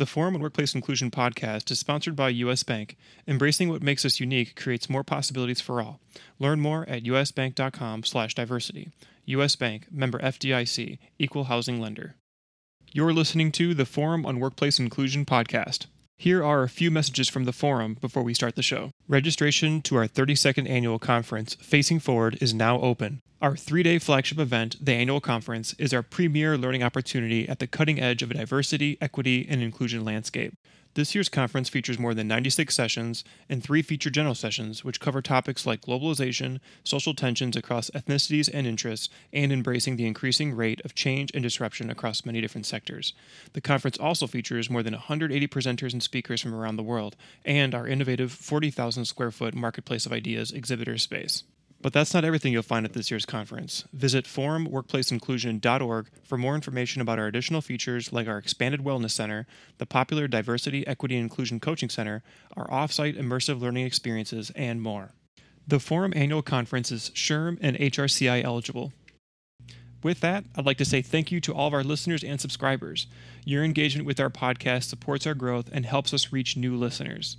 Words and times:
The 0.00 0.06
Forum 0.06 0.34
on 0.34 0.40
Workplace 0.40 0.74
Inclusion 0.74 1.10
podcast 1.10 1.70
is 1.70 1.78
sponsored 1.78 2.16
by 2.16 2.30
US 2.30 2.62
Bank. 2.62 2.96
Embracing 3.28 3.68
what 3.68 3.82
makes 3.82 4.06
us 4.06 4.18
unique 4.18 4.56
creates 4.56 4.88
more 4.88 5.04
possibilities 5.04 5.60
for 5.60 5.82
all. 5.82 6.00
Learn 6.38 6.58
more 6.58 6.88
at 6.88 7.02
usbank.com/diversity. 7.02 8.88
US 9.26 9.56
Bank, 9.56 9.92
member 9.92 10.18
FDIC, 10.20 10.98
equal 11.18 11.44
housing 11.44 11.82
lender. 11.82 12.14
You're 12.94 13.12
listening 13.12 13.52
to 13.52 13.74
the 13.74 13.84
Forum 13.84 14.24
on 14.24 14.40
Workplace 14.40 14.78
Inclusion 14.78 15.26
podcast. 15.26 15.84
Here 16.20 16.44
are 16.44 16.62
a 16.62 16.68
few 16.68 16.90
messages 16.90 17.30
from 17.30 17.44
the 17.44 17.52
forum 17.52 17.96
before 17.98 18.22
we 18.22 18.34
start 18.34 18.54
the 18.54 18.62
show. 18.62 18.92
Registration 19.08 19.80
to 19.80 19.96
our 19.96 20.06
32nd 20.06 20.68
annual 20.68 20.98
conference, 20.98 21.54
Facing 21.54 21.98
Forward, 21.98 22.36
is 22.42 22.52
now 22.52 22.78
open. 22.78 23.22
Our 23.40 23.56
three 23.56 23.82
day 23.82 23.98
flagship 23.98 24.38
event, 24.38 24.76
the 24.84 24.92
annual 24.92 25.22
conference, 25.22 25.74
is 25.78 25.94
our 25.94 26.02
premier 26.02 26.58
learning 26.58 26.82
opportunity 26.82 27.48
at 27.48 27.58
the 27.58 27.66
cutting 27.66 27.98
edge 27.98 28.22
of 28.22 28.30
a 28.30 28.34
diversity, 28.34 28.98
equity, 29.00 29.46
and 29.48 29.62
inclusion 29.62 30.04
landscape. 30.04 30.52
This 30.94 31.14
year's 31.14 31.28
conference 31.28 31.68
features 31.68 32.00
more 32.00 32.14
than 32.14 32.26
96 32.26 32.74
sessions 32.74 33.22
and 33.48 33.62
three 33.62 33.80
feature 33.80 34.10
general 34.10 34.34
sessions, 34.34 34.84
which 34.84 34.98
cover 34.98 35.22
topics 35.22 35.64
like 35.64 35.82
globalization, 35.82 36.58
social 36.82 37.14
tensions 37.14 37.56
across 37.56 37.90
ethnicities 37.90 38.50
and 38.52 38.66
interests, 38.66 39.08
and 39.32 39.52
embracing 39.52 39.96
the 39.96 40.06
increasing 40.06 40.52
rate 40.52 40.80
of 40.84 40.96
change 40.96 41.30
and 41.32 41.44
disruption 41.44 41.90
across 41.90 42.26
many 42.26 42.40
different 42.40 42.66
sectors. 42.66 43.12
The 43.52 43.60
conference 43.60 43.98
also 43.98 44.26
features 44.26 44.68
more 44.68 44.82
than 44.82 44.94
180 44.94 45.46
presenters 45.46 45.92
and 45.92 46.02
speakers 46.02 46.40
from 46.40 46.54
around 46.54 46.74
the 46.74 46.82
world, 46.82 47.14
and 47.44 47.72
our 47.72 47.86
innovative 47.86 48.32
40,000 48.32 49.04
square 49.04 49.30
foot 49.30 49.54
Marketplace 49.54 50.06
of 50.06 50.12
Ideas 50.12 50.50
exhibitor 50.50 50.98
space. 50.98 51.44
But 51.82 51.94
that's 51.94 52.12
not 52.12 52.24
everything 52.24 52.52
you'll 52.52 52.62
find 52.62 52.84
at 52.84 52.92
this 52.92 53.10
year's 53.10 53.24
conference. 53.24 53.84
Visit 53.92 54.26
forumworkplaceinclusion.org 54.26 56.08
for 56.22 56.36
more 56.36 56.54
information 56.54 57.00
about 57.00 57.18
our 57.18 57.26
additional 57.26 57.62
features 57.62 58.12
like 58.12 58.28
our 58.28 58.36
expanded 58.36 58.84
wellness 58.84 59.12
center, 59.12 59.46
the 59.78 59.86
popular 59.86 60.28
Diversity, 60.28 60.86
Equity, 60.86 61.16
and 61.16 61.22
Inclusion 61.22 61.58
Coaching 61.58 61.88
Center, 61.88 62.22
our 62.54 62.68
offsite 62.68 63.18
immersive 63.18 63.60
learning 63.60 63.86
experiences, 63.86 64.52
and 64.54 64.82
more. 64.82 65.12
The 65.66 65.80
Forum 65.80 66.12
Annual 66.14 66.42
Conference 66.42 66.92
is 66.92 67.10
SHRM 67.14 67.58
and 67.62 67.78
HRCI 67.78 68.44
eligible. 68.44 68.92
With 70.02 70.20
that, 70.20 70.44
I'd 70.56 70.66
like 70.66 70.78
to 70.78 70.84
say 70.84 71.02
thank 71.02 71.30
you 71.30 71.40
to 71.42 71.54
all 71.54 71.68
of 71.68 71.74
our 71.74 71.84
listeners 71.84 72.24
and 72.24 72.40
subscribers. 72.40 73.06
Your 73.44 73.64
engagement 73.64 74.06
with 74.06 74.18
our 74.18 74.30
podcast 74.30 74.84
supports 74.84 75.26
our 75.26 75.34
growth 75.34 75.68
and 75.72 75.86
helps 75.86 76.12
us 76.12 76.32
reach 76.32 76.56
new 76.56 76.74
listeners. 76.76 77.36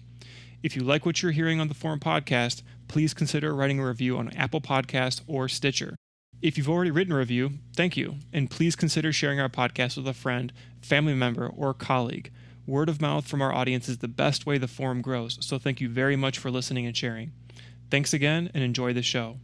If 0.63 0.75
you 0.75 0.83
like 0.83 1.05
what 1.05 1.21
you're 1.23 1.31
hearing 1.31 1.59
on 1.59 1.69
the 1.69 1.73
Forum 1.73 1.99
podcast, 1.99 2.61
please 2.91 3.13
consider 3.13 3.55
writing 3.55 3.79
a 3.79 3.87
review 3.87 4.17
on 4.17 4.35
Apple 4.35 4.59
Podcast 4.59 5.21
or 5.25 5.47
Stitcher. 5.47 5.95
If 6.41 6.57
you've 6.57 6.67
already 6.67 6.91
written 6.91 7.13
a 7.13 7.17
review, 7.17 7.51
thank 7.73 7.95
you, 7.95 8.15
and 8.33 8.51
please 8.51 8.75
consider 8.75 9.13
sharing 9.13 9.39
our 9.39 9.47
podcast 9.47 9.95
with 9.95 10.09
a 10.09 10.13
friend, 10.13 10.51
family 10.81 11.13
member, 11.13 11.47
or 11.47 11.73
colleague. 11.73 12.33
Word 12.67 12.89
of 12.89 12.99
mouth 12.99 13.25
from 13.25 13.41
our 13.41 13.53
audience 13.53 13.87
is 13.87 13.99
the 13.99 14.09
best 14.09 14.45
way 14.45 14.57
the 14.57 14.67
forum 14.67 15.01
grows, 15.01 15.37
so 15.39 15.57
thank 15.57 15.79
you 15.79 15.87
very 15.87 16.17
much 16.17 16.37
for 16.37 16.51
listening 16.51 16.85
and 16.85 16.97
sharing. 16.97 17.31
Thanks 17.89 18.13
again, 18.13 18.51
and 18.53 18.61
enjoy 18.61 18.91
the 18.91 19.01
show. 19.01 19.37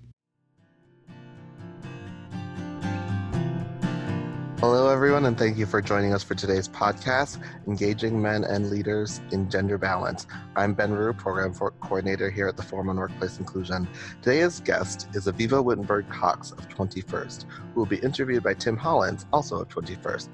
Hello, 4.59 4.89
everyone, 4.89 5.25
and 5.25 5.37
thank 5.37 5.55
you 5.55 5.67
for 5.67 5.83
joining 5.83 6.15
us 6.15 6.23
for 6.23 6.33
today's 6.33 6.67
podcast, 6.67 7.39
Engaging 7.67 8.19
Men 8.19 8.43
and 8.43 8.71
Leaders 8.71 9.21
in 9.31 9.47
Gender 9.51 9.77
Balance. 9.77 10.25
I'm 10.55 10.73
Ben 10.73 10.93
Rue, 10.93 11.13
Program 11.13 11.53
Coordinator 11.53 12.31
here 12.31 12.47
at 12.47 12.57
the 12.57 12.63
Forum 12.63 12.89
on 12.89 12.97
Workplace 12.97 13.37
Inclusion. 13.37 13.87
Today's 14.23 14.59
guest 14.61 15.09
is 15.13 15.27
Avivah 15.27 15.63
Wittenberg 15.63 16.09
Cox 16.09 16.53
of 16.53 16.67
20-first, 16.69 17.45
who 17.75 17.79
will 17.79 17.85
be 17.85 17.97
interviewed 17.97 18.41
by 18.41 18.55
Tim 18.55 18.75
Hollins, 18.75 19.27
also 19.31 19.61
of 19.61 19.69
20-first. 19.69 20.31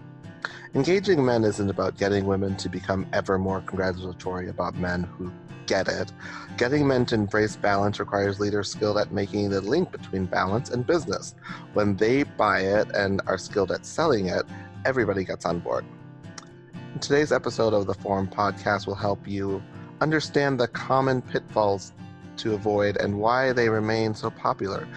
Engaging 0.74 1.26
men 1.26 1.44
isn't 1.44 1.70
about 1.70 1.98
getting 1.98 2.26
women 2.26 2.56
to 2.56 2.70
become 2.70 3.06
ever 3.12 3.38
more 3.38 3.60
congratulatory 3.60 4.48
about 4.48 4.74
men 4.78 5.04
who 5.04 5.34
get 5.66 5.88
it. 5.88 6.12
Getting 6.58 6.88
men 6.88 7.06
to 7.08 7.16
embrace 7.16 7.56
balance 7.56 8.00
requires 8.00 8.40
leaders 8.40 8.70
skilled 8.70 8.98
at 8.98 9.12
making 9.12 9.50
the 9.50 9.62
link 9.62 9.92
between 9.92 10.26
balance 10.26 10.70
and 10.70 10.86
business. 10.86 11.36
When 11.74 11.96
they 11.96 12.24
buy 12.24 12.60
it 12.60 12.88
and 12.96 13.22
are 13.28 13.38
skilled 13.38 13.72
at 13.72 13.86
selling 13.86 14.28
it, 14.28 14.44
everybody 14.86 15.24
gets 15.24 15.46
on 15.46 15.60
board. 15.60 15.86
Today's 17.02 17.32
episode 17.32 17.74
of 17.74 17.88
the 17.88 17.94
Forum 17.94 18.28
podcast 18.28 18.86
will 18.86 18.96
help 18.96 19.28
you 19.28 19.64
understand 20.00 20.60
the 20.60 20.68
common 20.68 21.22
pitfalls 21.22 21.92
to 22.38 22.54
avoid 22.54 22.98
and 22.98 23.18
why 23.18 23.52
they 23.54 23.70
remain 23.70 24.14
so 24.14 24.30
popular. 24.30 24.88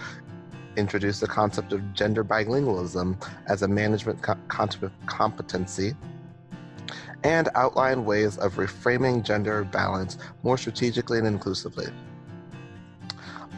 Introduce 0.76 1.20
the 1.20 1.26
concept 1.26 1.72
of 1.72 1.94
gender 1.94 2.22
bilingualism 2.22 3.16
as 3.46 3.62
a 3.62 3.68
management 3.68 4.20
co- 4.22 4.36
competency 5.06 5.94
and 7.24 7.48
outline 7.54 8.04
ways 8.04 8.38
of 8.38 8.54
reframing 8.54 9.22
gender 9.22 9.64
balance 9.64 10.18
more 10.42 10.58
strategically 10.58 11.18
and 11.18 11.26
inclusively. 11.26 11.86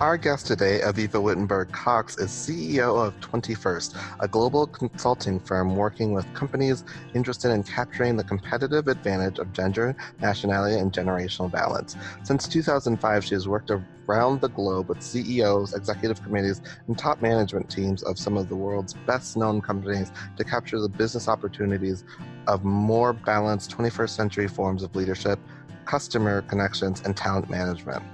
Our 0.01 0.17
guest 0.17 0.47
today, 0.47 0.79
Avivah 0.85 1.21
Wittenberg 1.21 1.73
Cox, 1.73 2.19
is 2.19 2.31
CEO 2.31 3.05
of 3.05 3.19
20-first, 3.19 3.97
a 4.21 4.29
global 4.29 4.69
consulting 4.69 5.41
firm 5.41 5.75
working 5.75 6.13
with 6.13 6.33
companies 6.35 6.85
interested 7.15 7.51
in 7.51 7.65
capturing 7.65 8.17
the 8.17 8.23
competitive 8.23 8.87
advantage 8.87 9.41
of 9.41 9.53
gender, 9.53 9.97
nationality, 10.21 10.79
and 10.79 10.93
generational 10.93 11.51
balance. 11.51 11.97
Since 12.23 12.47
2005, 12.47 13.25
she 13.25 13.35
has 13.35 13.49
worked 13.49 13.73
around 14.09 14.41
the 14.41 14.51
globe 14.51 14.89
with 14.89 15.03
CEOs, 15.03 15.75
executive 15.75 16.23
committees, 16.23 16.63
and 16.87 16.97
top 16.97 17.21
management 17.21 17.69
teams 17.69 18.05
of 18.05 18.21
some 18.21 18.37
of 18.37 18.49
the 18.49 18.55
world's 18.55 18.95
best 19.05 19.37
known 19.37 19.61
companies 19.61 20.13
to 20.37 20.45
capture 20.45 20.79
the 20.79 20.89
business 20.89 21.27
opportunities 21.27 22.05
of 22.47 22.63
more 22.63 23.13
balanced 23.13 23.77
21st 23.77 24.11
century 24.11 24.47
forms 24.47 24.85
of 24.85 24.95
leadership, 24.95 25.41
customer 25.87 26.43
connections, 26.43 27.03
and 27.05 27.17
talent 27.17 27.51
management. 27.51 28.05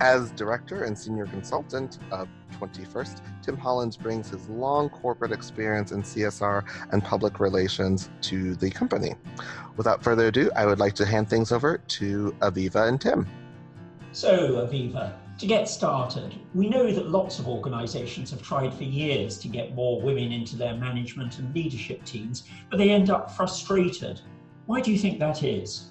As 0.00 0.30
director 0.32 0.84
and 0.84 0.98
senior 0.98 1.26
consultant 1.26 1.98
of 2.10 2.28
20-first, 2.60 3.22
Tim 3.42 3.56
Hollins 3.56 3.96
brings 3.96 4.30
his 4.30 4.48
long 4.48 4.88
corporate 4.88 5.32
experience 5.32 5.92
in 5.92 6.02
CSR 6.02 6.64
and 6.92 7.02
public 7.02 7.40
relations 7.40 8.10
to 8.22 8.54
the 8.56 8.70
company. 8.70 9.14
Without 9.76 10.02
further 10.02 10.28
ado, 10.28 10.50
I 10.56 10.66
would 10.66 10.78
like 10.78 10.94
to 10.94 11.06
hand 11.06 11.28
things 11.28 11.52
over 11.52 11.78
to 11.78 12.34
Avivah 12.40 12.88
and 12.88 13.00
Tim. 13.00 13.26
So, 14.12 14.66
Avivah, 14.66 15.14
to 15.38 15.46
get 15.46 15.68
started, 15.68 16.36
we 16.54 16.68
know 16.68 16.92
that 16.92 17.08
lots 17.08 17.40
of 17.40 17.48
organisations 17.48 18.30
have 18.30 18.40
tried 18.40 18.72
for 18.72 18.84
years 18.84 19.36
to 19.38 19.48
get 19.48 19.74
more 19.74 20.00
women 20.00 20.30
into 20.30 20.56
their 20.56 20.76
management 20.76 21.40
and 21.40 21.52
leadership 21.52 22.04
teams, 22.04 22.44
but 22.70 22.76
they 22.76 22.90
end 22.90 23.10
up 23.10 23.32
frustrated. 23.32 24.20
Why 24.66 24.80
do 24.80 24.92
you 24.92 24.98
think 24.98 25.18
that 25.18 25.42
is? 25.42 25.90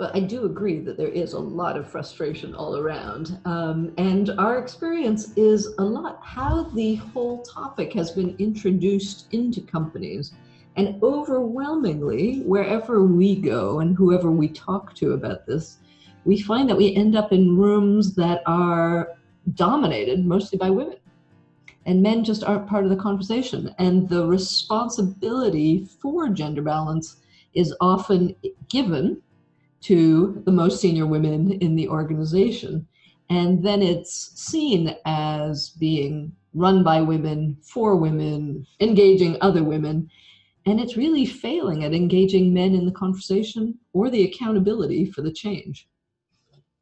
But 0.00 0.16
I 0.16 0.20
do 0.20 0.46
agree 0.46 0.78
that 0.78 0.96
there 0.96 1.08
is 1.10 1.34
a 1.34 1.38
lot 1.38 1.76
of 1.76 1.86
frustration 1.86 2.54
all 2.54 2.78
around. 2.78 3.38
Um, 3.44 3.92
and 3.98 4.30
our 4.38 4.58
experience 4.58 5.36
is 5.36 5.74
a 5.76 5.84
lot 5.84 6.18
how 6.22 6.62
the 6.62 6.94
whole 6.94 7.42
topic 7.42 7.92
has 7.92 8.10
been 8.10 8.34
introduced 8.38 9.26
into 9.34 9.60
companies. 9.60 10.32
And 10.76 10.98
overwhelmingly, 11.02 12.40
wherever 12.46 13.04
we 13.04 13.36
go 13.42 13.80
and 13.80 13.94
whoever 13.94 14.30
we 14.30 14.48
talk 14.48 14.94
to 14.94 15.12
about 15.12 15.44
this, 15.44 15.76
we 16.24 16.40
find 16.40 16.66
that 16.70 16.78
we 16.78 16.96
end 16.96 17.14
up 17.14 17.30
in 17.30 17.58
rooms 17.58 18.14
that 18.14 18.40
are 18.46 19.18
dominated 19.52 20.24
mostly 20.24 20.56
by 20.56 20.70
women. 20.70 20.96
And 21.84 22.02
men 22.02 22.24
just 22.24 22.42
aren't 22.42 22.66
part 22.66 22.84
of 22.84 22.90
the 22.90 22.96
conversation. 22.96 23.74
And 23.78 24.08
the 24.08 24.26
responsibility 24.26 25.84
for 26.00 26.30
gender 26.30 26.62
balance 26.62 27.16
is 27.52 27.74
often 27.82 28.34
given 28.70 29.20
to 29.82 30.42
the 30.44 30.52
most 30.52 30.80
senior 30.80 31.06
women 31.06 31.52
in 31.52 31.76
the 31.76 31.88
organization. 31.88 32.86
And 33.28 33.64
then 33.64 33.80
it's 33.80 34.32
seen 34.34 34.96
as 35.04 35.70
being 35.70 36.32
run 36.54 36.82
by 36.82 37.00
women, 37.00 37.56
for 37.62 37.96
women, 37.96 38.66
engaging 38.80 39.36
other 39.40 39.62
women. 39.62 40.10
And 40.66 40.80
it's 40.80 40.96
really 40.96 41.24
failing 41.24 41.84
at 41.84 41.94
engaging 41.94 42.52
men 42.52 42.74
in 42.74 42.84
the 42.84 42.92
conversation 42.92 43.78
or 43.92 44.10
the 44.10 44.24
accountability 44.24 45.06
for 45.06 45.22
the 45.22 45.32
change. 45.32 45.88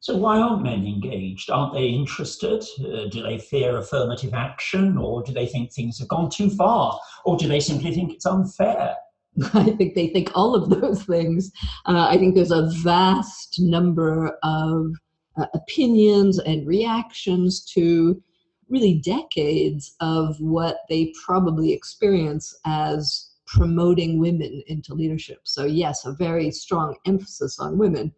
So, 0.00 0.16
why 0.16 0.38
aren't 0.38 0.62
men 0.62 0.86
engaged? 0.86 1.50
Aren't 1.50 1.74
they 1.74 1.88
interested? 1.88 2.64
Uh, 2.80 3.08
do 3.08 3.22
they 3.22 3.38
fear 3.38 3.76
affirmative 3.78 4.32
action? 4.32 4.96
Or 4.96 5.22
do 5.22 5.32
they 5.32 5.46
think 5.46 5.72
things 5.72 5.98
have 5.98 6.08
gone 6.08 6.30
too 6.30 6.50
far? 6.50 6.98
Or 7.24 7.36
do 7.36 7.48
they 7.48 7.60
simply 7.60 7.92
think 7.92 8.12
it's 8.12 8.26
unfair? 8.26 8.96
I 9.54 9.70
think 9.70 9.94
they 9.94 10.08
think 10.08 10.30
all 10.34 10.54
of 10.54 10.70
those 10.70 11.04
things. 11.04 11.52
Uh, 11.86 12.06
I 12.08 12.16
think 12.18 12.34
there's 12.34 12.50
a 12.50 12.70
vast 12.82 13.56
number 13.60 14.36
of 14.42 14.92
uh, 15.36 15.46
opinions 15.54 16.38
and 16.38 16.66
reactions 16.66 17.64
to 17.72 18.20
really 18.68 19.00
decades 19.04 19.94
of 20.00 20.36
what 20.40 20.78
they 20.88 21.12
probably 21.24 21.72
experience 21.72 22.58
as 22.66 23.30
promoting 23.46 24.18
women 24.18 24.62
into 24.66 24.94
leadership. 24.94 25.40
So, 25.44 25.64
yes, 25.64 26.04
a 26.04 26.12
very 26.12 26.50
strong 26.50 26.96
emphasis 27.06 27.58
on 27.58 27.78
women. 27.78 28.12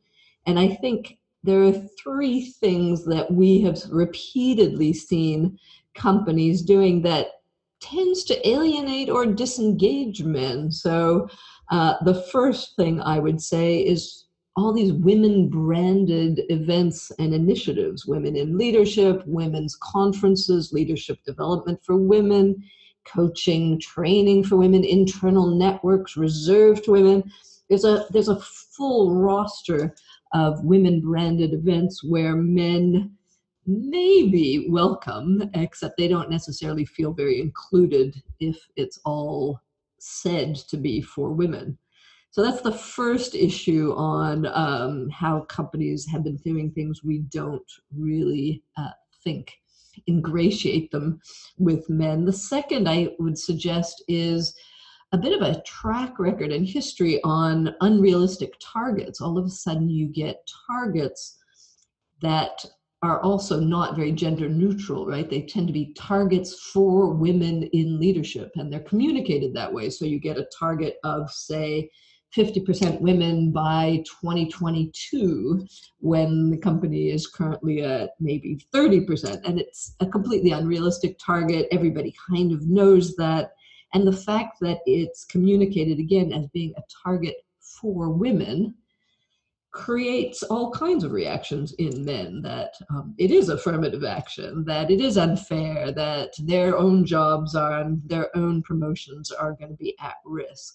And 0.47 0.59
I 0.59 0.69
think 0.69 1.19
there 1.45 1.63
are 1.63 1.89
three 2.03 2.51
things 2.61 3.05
that 3.07 3.31
we 3.31 3.61
have 3.63 3.79
repeatedly 3.91 4.93
seen 4.93 5.59
companies 5.95 6.63
doing 6.63 7.03
that 7.03 7.29
tends 7.81 8.25
to 8.25 8.49
alienate 8.49 9.09
or 9.11 9.27
disengage 9.27 10.23
men. 10.23 10.71
So 10.71 11.29
Uh, 11.71 11.95
the 12.05 12.23
first 12.33 12.75
thing 12.75 13.01
I 13.01 13.21
would 13.21 13.41
say 13.41 13.79
is 13.79 14.27
all 14.57 14.73
these 14.73 14.93
women 14.93 15.49
branded 15.49 16.43
events 16.49 17.13
and 17.21 17.33
initiatives 17.33 18.07
women 18.07 18.35
in 18.35 18.59
leadership, 18.59 19.23
women's 19.25 19.77
conferences, 19.77 20.73
leadership 20.73 21.19
development 21.25 21.79
for 21.85 21.97
women, 21.97 22.61
coaching, 23.05 23.79
training 23.79 24.43
for 24.43 24.57
women, 24.57 24.83
internal 24.85 25.47
networks 25.47 26.17
reserved 26.17 26.85
to 26.85 26.91
women. 26.91 27.23
There's 27.69 27.85
a, 27.85 28.07
there's 28.11 28.29
a 28.29 28.41
full 28.41 29.15
roster 29.15 29.95
of 30.35 30.65
women 30.65 31.01
branded 31.01 31.55
events 31.55 32.03
where 32.03 32.35
men 32.35 33.17
may 33.71 34.29
be 34.29 34.67
welcome, 34.69 35.49
except 35.55 35.97
they 35.97 36.09
don't 36.09 36.31
necessarily 36.31 36.85
feel 36.85 37.13
very 37.13 37.41
included 37.41 38.21
if 38.41 38.59
it's 38.77 38.99
all 39.05 39.61
said 39.99 40.57
to 40.57 40.77
be 40.77 41.01
for 41.01 41.31
women. 41.31 41.79
So 42.33 42.43
that's 42.43 42.63
the 42.63 42.73
first 42.73 43.35
issue 43.35 43.93
on 43.97 44.47
um, 44.47 45.09
how 45.11 45.41
companies 45.43 46.07
have 46.07 46.25
been 46.25 46.37
doing 46.37 46.71
things 46.71 47.03
we 47.03 47.19
don't 47.31 47.71
really 47.97 48.63
uh, 48.77 48.91
think 49.25 49.53
ingratiate 50.07 50.91
them 50.91 51.21
with 51.59 51.89
men. 51.91 52.25
The 52.25 52.33
second 52.33 52.89
I 52.89 53.11
would 53.19 53.37
suggest 53.39 54.05
is 54.09 54.55
a 55.13 55.19
bit 55.19 55.33
of 55.33 55.43
a 55.43 55.61
track 55.63 56.19
record 56.19 56.53
and 56.53 56.67
history 56.67 57.21
on 57.25 57.75
unrealistic 57.81 58.55
targets. 58.61 59.21
All 59.21 59.37
of 59.37 59.45
a 59.45 59.51
sudden, 59.51 59.91
you 59.91 60.07
get 60.07 60.49
targets 60.69 61.39
that 62.23 62.65
are 63.03 63.21
also 63.23 63.59
not 63.59 63.97
very 63.97 64.13
gender 64.13 64.49
neutral, 64.49 65.07
right? 65.07 65.29
They 65.29 65.43
tend 65.43 65.67
to 65.69 65.73
be 65.73 65.95
targets 65.95 66.71
for 66.73 67.15
women 67.15 67.63
in 67.73 67.99
leadership, 67.99 68.53
and 68.57 68.71
they're 68.71 68.81
communicated 68.81 69.55
that 69.55 69.73
way. 69.73 69.89
So 69.89 70.05
you 70.05 70.19
get 70.19 70.37
a 70.37 70.47
target 70.59 70.97
of, 71.03 71.31
say, 71.31 71.91
50% 72.37 73.01
women 73.01 73.51
by 73.51 74.05
2022 74.07 75.67
when 75.99 76.51
the 76.51 76.59
company 76.59 77.11
is 77.11 77.27
currently 77.27 77.83
at 77.83 78.11
maybe 78.21 78.61
30%. 78.73 79.41
And 79.45 79.59
it's 79.59 79.97
a 80.01 80.07
completely 80.07 80.53
unrealistic 80.53 81.19
target. 81.19 81.67
Everybody 81.73 82.15
kind 82.29 82.53
of 82.53 82.69
knows 82.69 83.17
that. 83.17 83.53
And 83.95 84.07
the 84.07 84.13
fact 84.13 84.59
that 84.61 84.79
it's 84.87 85.25
communicated 85.25 85.99
again 85.99 86.33
as 86.33 86.47
being 86.49 86.73
a 86.77 86.83
target 87.05 87.35
for 87.81 88.11
women 88.11 88.75
creates 89.73 90.43
all 90.43 90.71
kinds 90.73 91.05
of 91.05 91.13
reactions 91.13 91.73
in 91.75 92.05
men 92.05 92.43
that 92.43 92.75
um, 92.91 93.15
it 93.19 93.31
is 93.31 93.49
affirmative 93.49 94.05
action, 94.05 94.65
that 94.65 94.91
it 94.91 95.01
is 95.01 95.17
unfair, 95.17 95.93
that 95.93 96.33
their 96.41 96.77
own 96.77 97.05
jobs 97.05 97.55
are 97.55 97.81
and 97.81 98.03
their 98.07 98.37
own 98.37 98.63
promotions 98.63 99.31
are 99.31 99.53
going 99.53 99.71
to 99.71 99.77
be 99.77 99.97
at 100.01 100.17
risk. 100.25 100.75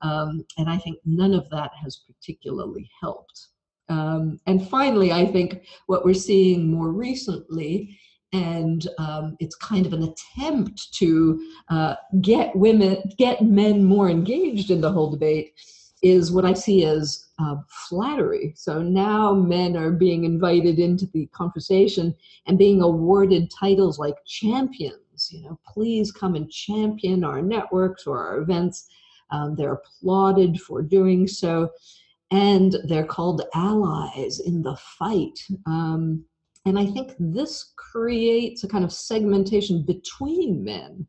Um, 0.00 0.44
and 0.58 0.68
I 0.68 0.78
think 0.78 0.98
none 1.04 1.34
of 1.34 1.48
that 1.50 1.70
has 1.80 2.02
particularly 2.06 2.90
helped. 3.00 3.48
Um, 3.88 4.40
and 4.46 4.68
finally, 4.68 5.12
I 5.12 5.26
think 5.26 5.64
what 5.86 6.04
we're 6.04 6.14
seeing 6.14 6.70
more 6.70 6.90
recently, 6.90 7.98
and 8.32 8.88
um, 8.98 9.36
it's 9.38 9.54
kind 9.56 9.86
of 9.86 9.92
an 9.92 10.02
attempt 10.02 10.92
to 10.94 11.46
uh, 11.68 11.94
get 12.20 12.56
women, 12.56 13.02
get 13.18 13.42
men 13.42 13.84
more 13.84 14.08
engaged 14.08 14.70
in 14.70 14.80
the 14.80 14.90
whole 14.90 15.10
debate, 15.10 15.52
is 16.02 16.32
what 16.32 16.44
I 16.44 16.52
see 16.52 16.84
as 16.84 17.28
uh, 17.38 17.56
flattery. 17.68 18.52
So 18.56 18.82
now 18.82 19.32
men 19.32 19.76
are 19.76 19.92
being 19.92 20.24
invited 20.24 20.78
into 20.78 21.06
the 21.06 21.26
conversation 21.26 22.14
and 22.46 22.58
being 22.58 22.82
awarded 22.82 23.50
titles 23.50 23.98
like 23.98 24.16
champions. 24.26 25.30
You 25.30 25.42
know, 25.42 25.58
please 25.66 26.10
come 26.10 26.34
and 26.34 26.50
champion 26.50 27.22
our 27.22 27.40
networks 27.40 28.06
or 28.06 28.18
our 28.18 28.38
events. 28.38 28.88
Um, 29.30 29.54
they're 29.54 29.74
applauded 29.74 30.60
for 30.60 30.82
doing 30.82 31.28
so, 31.28 31.70
and 32.32 32.76
they're 32.88 33.06
called 33.06 33.42
allies 33.54 34.40
in 34.40 34.62
the 34.62 34.76
fight. 34.76 35.38
Um, 35.66 36.24
and 36.64 36.78
I 36.78 36.86
think 36.86 37.14
this 37.18 37.72
creates 37.76 38.64
a 38.64 38.68
kind 38.68 38.84
of 38.84 38.92
segmentation 38.92 39.84
between 39.84 40.64
men 40.64 41.06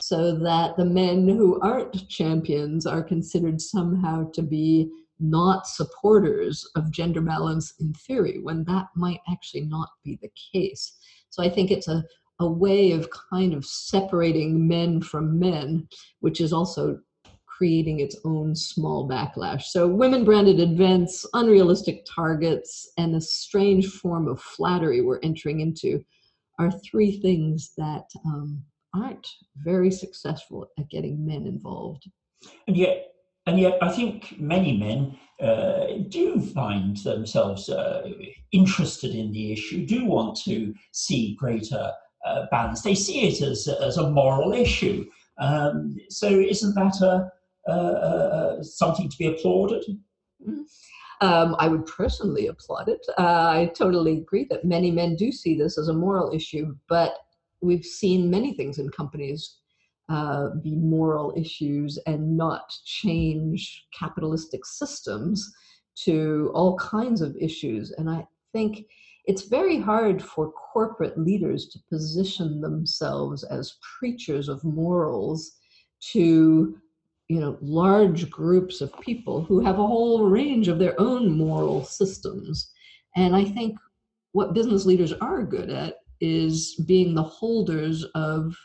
so 0.00 0.36
that 0.38 0.76
the 0.76 0.84
men 0.84 1.28
who 1.28 1.60
aren't 1.60 2.08
champions 2.08 2.86
are 2.86 3.02
considered 3.02 3.60
somehow 3.60 4.30
to 4.32 4.42
be 4.42 4.90
not 5.20 5.66
supporters 5.66 6.68
of 6.74 6.90
gender 6.90 7.20
balance 7.20 7.74
in 7.80 7.92
theory, 7.94 8.40
when 8.42 8.64
that 8.64 8.86
might 8.96 9.20
actually 9.30 9.62
not 9.62 9.88
be 10.04 10.18
the 10.20 10.30
case. 10.52 10.96
So 11.30 11.42
I 11.42 11.48
think 11.48 11.70
it's 11.70 11.88
a, 11.88 12.04
a 12.40 12.46
way 12.46 12.92
of 12.92 13.08
kind 13.30 13.54
of 13.54 13.64
separating 13.64 14.66
men 14.66 15.00
from 15.00 15.38
men, 15.38 15.88
which 16.20 16.40
is 16.40 16.52
also 16.52 16.98
creating 17.46 18.00
its 18.00 18.16
own 18.24 18.54
small 18.56 19.08
backlash. 19.08 19.62
So, 19.64 19.86
women 19.86 20.24
branded 20.24 20.58
events, 20.58 21.24
unrealistic 21.34 22.04
targets, 22.04 22.90
and 22.98 23.14
a 23.14 23.20
strange 23.20 23.86
form 23.86 24.26
of 24.26 24.40
flattery 24.40 25.00
we're 25.00 25.20
entering 25.22 25.60
into 25.60 26.04
are 26.58 26.70
three 26.70 27.20
things 27.20 27.72
that 27.76 28.06
um, 28.26 28.62
aren't 28.94 29.26
very 29.56 29.90
successful 29.90 30.68
at 30.78 30.88
getting 30.90 31.26
men 31.26 31.46
involved. 31.46 32.04
And 32.66 32.76
yet, 32.76 33.06
and 33.46 33.58
yet, 33.58 33.78
I 33.82 33.90
think 33.90 34.38
many 34.38 34.76
men 34.76 35.18
uh, 35.40 35.98
do 36.08 36.40
find 36.40 36.96
themselves 36.98 37.68
uh, 37.68 38.08
interested 38.52 39.14
in 39.14 39.32
the 39.32 39.52
issue, 39.52 39.86
do 39.86 40.06
want 40.06 40.36
to 40.44 40.74
see 40.92 41.36
greater 41.38 41.92
uh, 42.24 42.46
balance. 42.50 42.82
They 42.82 42.94
see 42.94 43.26
it 43.28 43.42
as, 43.42 43.68
as 43.68 43.98
a 43.98 44.10
moral 44.10 44.52
issue. 44.52 45.04
Um, 45.38 45.96
so, 46.08 46.28
isn't 46.28 46.74
that 46.74 47.30
a, 47.68 48.62
something 48.62 49.10
to 49.10 49.16
be 49.18 49.26
applauded? 49.26 49.84
Mm-hmm. 50.42 50.62
Um, 51.20 51.56
I 51.58 51.68
would 51.68 51.86
personally 51.86 52.48
applaud 52.48 52.88
it. 52.88 53.04
Uh, 53.18 53.48
I 53.48 53.72
totally 53.74 54.18
agree 54.18 54.46
that 54.50 54.64
many 54.64 54.90
men 54.90 55.16
do 55.16 55.32
see 55.32 55.56
this 55.56 55.78
as 55.78 55.88
a 55.88 55.92
moral 55.92 56.34
issue, 56.34 56.74
but 56.88 57.14
we've 57.64 57.84
seen 57.84 58.30
many 58.30 58.54
things 58.54 58.78
in 58.78 58.88
companies 58.90 59.58
uh, 60.08 60.50
be 60.62 60.76
moral 60.76 61.32
issues 61.36 61.98
and 62.06 62.36
not 62.36 62.70
change 62.84 63.86
capitalistic 63.98 64.64
systems 64.66 65.50
to 65.96 66.50
all 66.54 66.76
kinds 66.76 67.20
of 67.20 67.36
issues. 67.40 67.92
And 67.92 68.10
I 68.10 68.26
think 68.52 68.86
it's 69.26 69.42
very 69.42 69.80
hard 69.80 70.22
for 70.22 70.52
corporate 70.52 71.18
leaders 71.18 71.68
to 71.68 71.78
position 71.90 72.60
themselves 72.60 73.44
as 73.44 73.78
preachers 73.98 74.48
of 74.48 74.62
morals 74.64 75.52
to 76.12 76.76
you 77.28 77.40
know 77.40 77.56
large 77.62 78.28
groups 78.28 78.82
of 78.82 79.00
people 79.00 79.42
who 79.42 79.64
have 79.64 79.78
a 79.78 79.86
whole 79.86 80.24
range 80.26 80.68
of 80.68 80.78
their 80.78 80.98
own 81.00 81.38
moral 81.38 81.82
systems 81.82 82.70
and 83.16 83.34
i 83.34 83.42
think 83.42 83.78
what 84.32 84.52
business 84.52 84.84
leaders 84.84 85.14
are 85.14 85.42
good 85.42 85.70
at 85.70 85.94
is 86.20 86.74
being 86.86 87.14
the 87.14 87.22
holders 87.22 88.04
of 88.14 88.56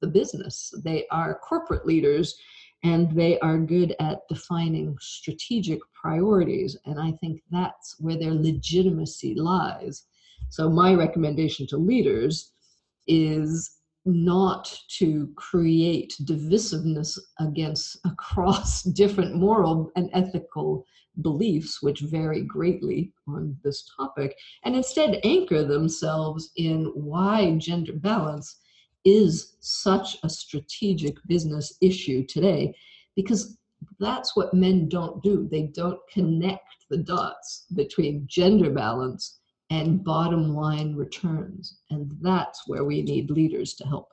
the 0.00 0.06
business. 0.06 0.72
They 0.84 1.06
are 1.10 1.38
corporate 1.38 1.86
leaders 1.86 2.36
and 2.84 3.10
they 3.12 3.38
are 3.40 3.58
good 3.58 3.94
at 3.98 4.28
defining 4.28 4.96
strategic 5.00 5.80
priorities. 5.92 6.76
And 6.84 7.00
I 7.00 7.12
think 7.12 7.42
that's 7.50 7.96
where 7.98 8.18
their 8.18 8.34
legitimacy 8.34 9.34
lies. 9.34 10.04
So, 10.50 10.68
my 10.70 10.94
recommendation 10.94 11.66
to 11.68 11.76
leaders 11.76 12.52
is 13.06 13.78
not 14.04 14.72
to 14.88 15.28
create 15.34 16.14
divisiveness 16.22 17.18
against 17.40 17.98
across 18.04 18.82
different 18.82 19.34
moral 19.34 19.90
and 19.96 20.08
ethical 20.12 20.86
beliefs, 21.22 21.82
which 21.82 22.00
vary 22.00 22.42
greatly 22.42 23.12
on 23.26 23.56
this 23.64 23.88
topic, 23.96 24.36
and 24.64 24.76
instead 24.76 25.20
anchor 25.24 25.64
themselves 25.64 26.50
in 26.56 26.86
why 26.94 27.56
gender 27.58 27.92
balance 27.94 28.56
is 29.04 29.56
such 29.60 30.18
a 30.24 30.28
strategic 30.28 31.16
business 31.26 31.76
issue 31.80 32.24
today, 32.26 32.74
because 33.14 33.56
that's 34.00 34.36
what 34.36 34.52
men 34.52 34.88
don't 34.88 35.22
do. 35.22 35.48
They 35.50 35.64
don't 35.74 36.00
connect 36.12 36.86
the 36.90 36.98
dots 36.98 37.66
between 37.74 38.26
gender 38.26 38.70
balance 38.70 39.38
and 39.70 40.04
bottom 40.04 40.54
line 40.54 40.94
returns. 40.94 41.80
And 41.90 42.12
that's 42.20 42.62
where 42.66 42.84
we 42.84 43.02
need 43.02 43.30
leaders 43.30 43.74
to 43.74 43.86
help. 43.86 44.08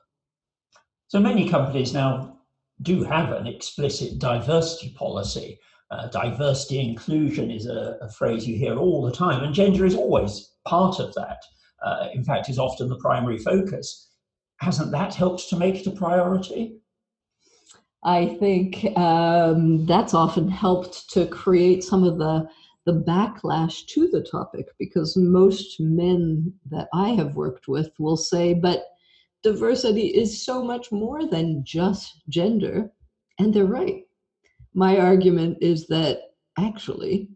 So 1.08 1.20
many 1.20 1.48
companies 1.48 1.92
now 1.92 2.38
do 2.82 3.04
have 3.04 3.30
an 3.30 3.46
explicit 3.46 4.18
diversity 4.18 4.94
policy. 4.96 5.60
Uh, 5.90 6.08
diversity 6.08 6.80
inclusion 6.80 7.50
is 7.50 7.66
a, 7.66 7.98
a, 8.00 8.08
phrase 8.08 8.48
you 8.48 8.56
hear 8.56 8.76
all 8.76 9.02
the 9.02 9.12
time, 9.12 9.44
and 9.44 9.54
gender 9.54 9.84
is 9.84 9.94
always 9.94 10.52
part 10.64 10.98
of 10.98 11.14
that. 11.14 11.38
Uh, 11.84 12.08
in 12.14 12.24
fact, 12.24 12.48
is 12.48 12.58
often 12.58 12.88
the 12.88 12.96
primary 12.96 13.38
focus. 13.38 14.10
Hasn't 14.60 14.90
that 14.92 15.14
helped 15.14 15.48
to 15.50 15.56
make 15.56 15.76
it 15.76 15.86
a 15.86 15.90
priority? 15.90 16.78
I 18.02 18.36
think 18.40 18.96
um, 18.96 19.86
that's 19.86 20.14
often 20.14 20.48
helped 20.48 21.10
to 21.10 21.26
create 21.26 21.84
some 21.84 22.04
of 22.04 22.18
the 22.18 22.48
the 22.86 22.92
backlash 22.92 23.86
to 23.86 24.08
the 24.08 24.20
topic 24.20 24.66
because 24.78 25.16
most 25.16 25.80
men 25.80 26.52
that 26.70 26.88
I 26.92 27.10
have 27.10 27.34
worked 27.34 27.66
with 27.66 27.90
will 27.98 28.18
say, 28.18 28.52
but 28.52 28.84
diversity 29.42 30.08
is 30.08 30.44
so 30.44 30.62
much 30.62 30.92
more 30.92 31.26
than 31.26 31.64
just 31.64 32.22
gender. 32.28 32.90
And 33.38 33.54
they're 33.54 33.64
right. 33.64 34.03
My 34.74 34.98
argument 34.98 35.58
is 35.60 35.86
that 35.86 36.32
actually 36.58 37.28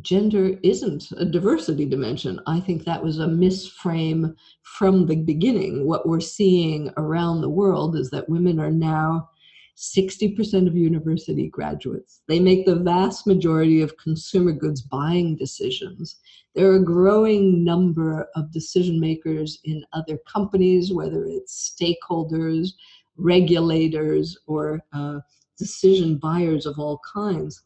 gender 0.00 0.58
isn't 0.62 1.10
a 1.16 1.24
diversity 1.24 1.86
dimension. 1.86 2.40
I 2.46 2.60
think 2.60 2.84
that 2.84 3.02
was 3.02 3.18
a 3.18 3.26
misframe 3.26 4.34
from 4.62 5.06
the 5.06 5.16
beginning. 5.16 5.86
What 5.86 6.06
we're 6.06 6.20
seeing 6.20 6.90
around 6.96 7.40
the 7.40 7.48
world 7.48 7.96
is 7.96 8.10
that 8.10 8.28
women 8.28 8.60
are 8.60 8.70
now 8.70 9.30
60% 9.76 10.68
of 10.68 10.76
university 10.76 11.48
graduates. 11.48 12.20
They 12.28 12.38
make 12.38 12.64
the 12.64 12.76
vast 12.76 13.26
majority 13.26 13.80
of 13.80 13.96
consumer 13.96 14.52
goods 14.52 14.82
buying 14.82 15.36
decisions. 15.36 16.16
There 16.54 16.70
are 16.70 16.76
a 16.76 16.84
growing 16.84 17.64
number 17.64 18.28
of 18.36 18.52
decision 18.52 19.00
makers 19.00 19.58
in 19.64 19.84
other 19.92 20.18
companies, 20.32 20.92
whether 20.92 21.24
it's 21.24 21.74
stakeholders, 21.80 22.68
regulators, 23.16 24.38
or 24.46 24.80
uh, 24.92 25.20
decision 25.58 26.16
buyers 26.16 26.66
of 26.66 26.78
all 26.78 27.00
kinds. 27.12 27.62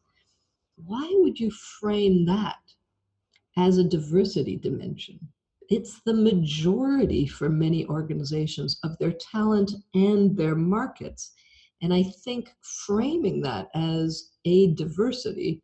Why 0.76 1.10
would 1.14 1.38
you 1.38 1.50
frame 1.50 2.26
that 2.26 2.60
as 3.56 3.78
a 3.78 3.84
diversity 3.84 4.56
dimension? 4.56 5.18
It's 5.68 6.00
the 6.02 6.14
majority 6.14 7.26
for 7.26 7.48
many 7.48 7.86
organizations 7.86 8.78
of 8.84 8.96
their 8.98 9.12
talent 9.12 9.72
and 9.94 10.36
their 10.36 10.54
markets. 10.54 11.32
And 11.82 11.92
I 11.92 12.04
think 12.24 12.50
framing 12.62 13.42
that 13.42 13.68
as 13.74 14.30
a 14.44 14.74
diversity 14.74 15.62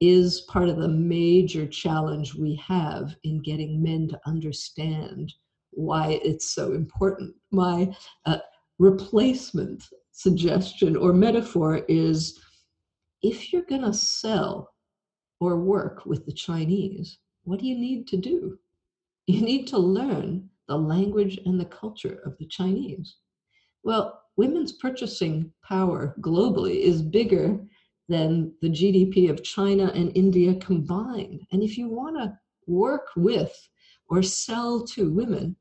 is 0.00 0.40
part 0.42 0.68
of 0.68 0.78
the 0.78 0.88
major 0.88 1.66
challenge 1.66 2.34
we 2.34 2.56
have 2.56 3.14
in 3.22 3.40
getting 3.40 3.82
men 3.82 4.08
to 4.08 4.20
understand 4.26 5.32
why 5.70 6.20
it's 6.24 6.50
so 6.52 6.72
important. 6.72 7.34
My 7.52 7.94
uh, 8.26 8.38
replacement 8.78 9.84
suggestion 10.12 10.96
or 10.96 11.12
metaphor 11.12 11.84
is 11.88 12.40
if 13.22 13.52
you're 13.52 13.62
going 13.62 13.82
to 13.82 13.92
sell 13.92 14.72
or 15.40 15.56
work 15.56 16.06
with 16.06 16.24
the 16.26 16.32
Chinese, 16.32 17.18
what 17.44 17.60
do 17.60 17.66
you 17.66 17.76
need 17.76 18.06
to 18.08 18.16
do? 18.16 18.58
You 19.26 19.40
need 19.40 19.66
to 19.68 19.78
learn 19.78 20.48
the 20.68 20.76
language 20.76 21.38
and 21.44 21.58
the 21.58 21.64
culture 21.64 22.20
of 22.24 22.36
the 22.38 22.46
Chinese. 22.46 23.16
Well, 23.82 24.22
women's 24.36 24.72
purchasing 24.72 25.52
power 25.62 26.14
globally 26.20 26.80
is 26.80 27.02
bigger 27.02 27.58
than 28.08 28.52
the 28.60 28.68
GDP 28.68 29.30
of 29.30 29.42
China 29.42 29.90
and 29.94 30.16
India 30.16 30.54
combined. 30.56 31.40
And 31.52 31.62
if 31.62 31.76
you 31.78 31.88
want 31.88 32.16
to 32.16 32.38
work 32.66 33.08
with 33.16 33.52
or 34.08 34.22
sell 34.22 34.84
to 34.88 35.12
women, 35.12 35.56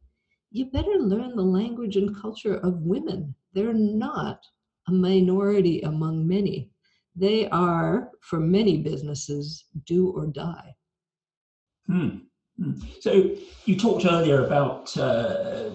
you 0.52 0.66
better 0.66 1.00
learn 1.00 1.36
the 1.36 1.44
language 1.44 1.96
and 1.96 2.16
culture 2.16 2.58
of 2.58 2.82
women. 2.82 3.34
They're 3.54 3.74
not 3.74 4.46
a 4.88 4.92
minority 4.92 5.82
among 5.82 6.28
many. 6.28 6.72
They 7.16 7.50
are, 7.50 8.12
for 8.22 8.40
many 8.40 8.78
businesses, 8.78 9.66
do 9.86 10.10
or 10.12 10.28
die. 10.28 10.76
Hmm. 11.88 12.10
hmm. 12.58 12.74
So 13.00 13.32
you 13.66 13.78
talked 13.78 14.06
earlier 14.06 14.46
about 14.46 14.96
uh, 14.98 15.72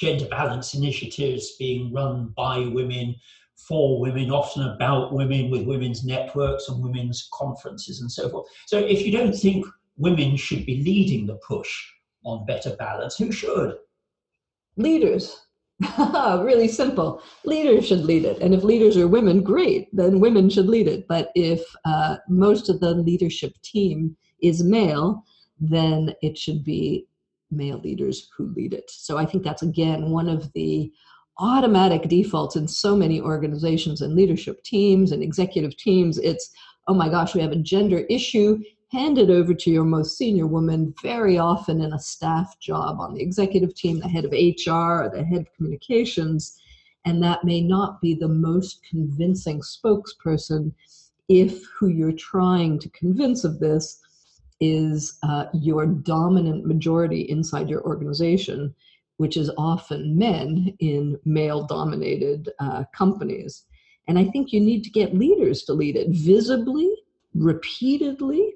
gender 0.00 0.26
balance 0.26 0.74
initiatives 0.74 1.56
being 1.58 1.92
run 1.92 2.32
by 2.36 2.60
women, 2.60 3.14
for 3.68 4.00
women, 4.00 4.30
often 4.30 4.66
about 4.68 5.12
women, 5.12 5.50
with 5.50 5.66
women's 5.66 6.04
networks 6.04 6.68
and 6.68 6.82
women's 6.82 7.28
conferences 7.32 8.00
and 8.00 8.10
so 8.10 8.28
forth. 8.28 8.48
So 8.66 8.78
if 8.78 9.02
you 9.02 9.12
don't 9.12 9.34
think 9.34 9.66
women 9.96 10.36
should 10.36 10.66
be 10.66 10.82
leading 10.82 11.26
the 11.26 11.38
push 11.46 11.70
on 12.24 12.46
better 12.46 12.74
balance, 12.76 13.16
who 13.16 13.30
should? 13.30 13.76
Leaders. 14.76 15.46
really 16.42 16.68
simple. 16.68 17.22
Leaders 17.44 17.86
should 17.86 18.04
lead 18.04 18.24
it. 18.24 18.38
And 18.40 18.54
if 18.54 18.62
leaders 18.62 18.96
are 18.96 19.08
women, 19.08 19.42
great, 19.42 19.88
then 19.94 20.20
women 20.20 20.48
should 20.50 20.68
lead 20.68 20.88
it. 20.88 21.06
But 21.08 21.30
if 21.34 21.62
uh, 21.84 22.16
most 22.28 22.68
of 22.68 22.80
the 22.80 22.94
leadership 22.94 23.54
team 23.62 24.16
is 24.42 24.62
male, 24.62 25.24
then 25.60 26.14
it 26.22 26.36
should 26.36 26.64
be 26.64 27.06
male 27.50 27.78
leaders 27.78 28.28
who 28.36 28.52
lead 28.54 28.74
it. 28.74 28.90
So 28.90 29.18
I 29.18 29.26
think 29.26 29.44
that's 29.44 29.62
again 29.62 30.10
one 30.10 30.28
of 30.28 30.52
the 30.52 30.90
automatic 31.38 32.08
defaults 32.08 32.56
in 32.56 32.68
so 32.68 32.96
many 32.96 33.20
organizations 33.20 34.00
and 34.00 34.14
leadership 34.14 34.62
teams 34.64 35.12
and 35.12 35.22
executive 35.22 35.76
teams. 35.76 36.18
It's, 36.18 36.50
oh 36.88 36.94
my 36.94 37.08
gosh, 37.08 37.34
we 37.34 37.40
have 37.40 37.52
a 37.52 37.56
gender 37.56 38.00
issue. 38.10 38.60
Hand 38.92 39.16
it 39.16 39.30
over 39.30 39.54
to 39.54 39.70
your 39.70 39.84
most 39.84 40.18
senior 40.18 40.46
woman, 40.46 40.94
very 41.02 41.38
often 41.38 41.80
in 41.80 41.94
a 41.94 41.98
staff 41.98 42.60
job 42.60 43.00
on 43.00 43.14
the 43.14 43.22
executive 43.22 43.74
team, 43.74 43.98
the 43.98 44.06
head 44.06 44.26
of 44.26 44.32
HR 44.32 45.04
or 45.04 45.10
the 45.10 45.24
head 45.24 45.40
of 45.40 45.54
communications. 45.56 46.60
And 47.06 47.22
that 47.22 47.42
may 47.42 47.62
not 47.62 48.02
be 48.02 48.12
the 48.12 48.28
most 48.28 48.82
convincing 48.84 49.62
spokesperson 49.62 50.74
if 51.30 51.64
who 51.68 51.88
you're 51.88 52.12
trying 52.12 52.78
to 52.80 52.90
convince 52.90 53.44
of 53.44 53.60
this 53.60 53.98
is 54.60 55.18
uh, 55.22 55.46
your 55.54 55.86
dominant 55.86 56.66
majority 56.66 57.22
inside 57.22 57.70
your 57.70 57.82
organization, 57.84 58.74
which 59.16 59.38
is 59.38 59.50
often 59.56 60.18
men 60.18 60.76
in 60.80 61.18
male 61.24 61.64
dominated 61.64 62.50
uh, 62.58 62.84
companies. 62.94 63.64
And 64.06 64.18
I 64.18 64.26
think 64.26 64.52
you 64.52 64.60
need 64.60 64.84
to 64.84 64.90
get 64.90 65.16
leaders 65.16 65.62
to 65.62 65.72
lead 65.72 65.96
it 65.96 66.08
visibly, 66.10 66.94
repeatedly, 67.34 68.52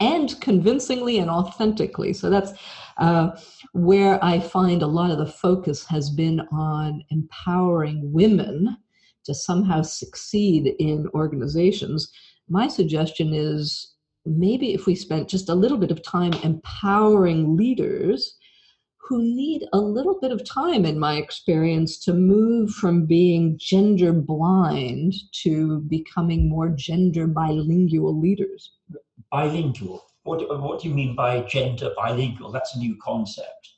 and 0.00 0.40
convincingly 0.40 1.18
and 1.18 1.30
authentically. 1.30 2.12
So 2.12 2.30
that's 2.30 2.52
uh, 2.98 3.30
where 3.72 4.22
I 4.24 4.40
find 4.40 4.82
a 4.82 4.86
lot 4.86 5.10
of 5.10 5.18
the 5.18 5.26
focus 5.26 5.84
has 5.86 6.10
been 6.10 6.40
on 6.52 7.02
empowering 7.10 8.12
women 8.12 8.76
to 9.24 9.34
somehow 9.34 9.82
succeed 9.82 10.74
in 10.78 11.08
organizations. 11.14 12.12
My 12.48 12.68
suggestion 12.68 13.32
is 13.32 13.94
maybe 14.26 14.74
if 14.74 14.86
we 14.86 14.94
spent 14.94 15.28
just 15.28 15.48
a 15.48 15.54
little 15.54 15.78
bit 15.78 15.90
of 15.90 16.02
time 16.02 16.32
empowering 16.42 17.56
leaders 17.56 18.36
who 19.08 19.22
need 19.22 19.62
a 19.74 19.78
little 19.78 20.18
bit 20.18 20.32
of 20.32 20.44
time, 20.44 20.86
in 20.86 20.98
my 20.98 21.16
experience, 21.16 21.98
to 21.98 22.14
move 22.14 22.70
from 22.70 23.04
being 23.04 23.58
gender 23.58 24.12
blind 24.14 25.12
to 25.42 25.80
becoming 25.82 26.48
more 26.48 26.70
gender 26.70 27.26
bilingual 27.26 28.18
leaders. 28.18 28.72
Bilingual? 29.34 30.00
What, 30.22 30.48
what 30.60 30.80
do 30.80 30.88
you 30.88 30.94
mean 30.94 31.16
by 31.16 31.40
gender 31.40 31.92
bilingual? 31.96 32.52
That's 32.52 32.76
a 32.76 32.78
new 32.78 32.96
concept. 33.02 33.70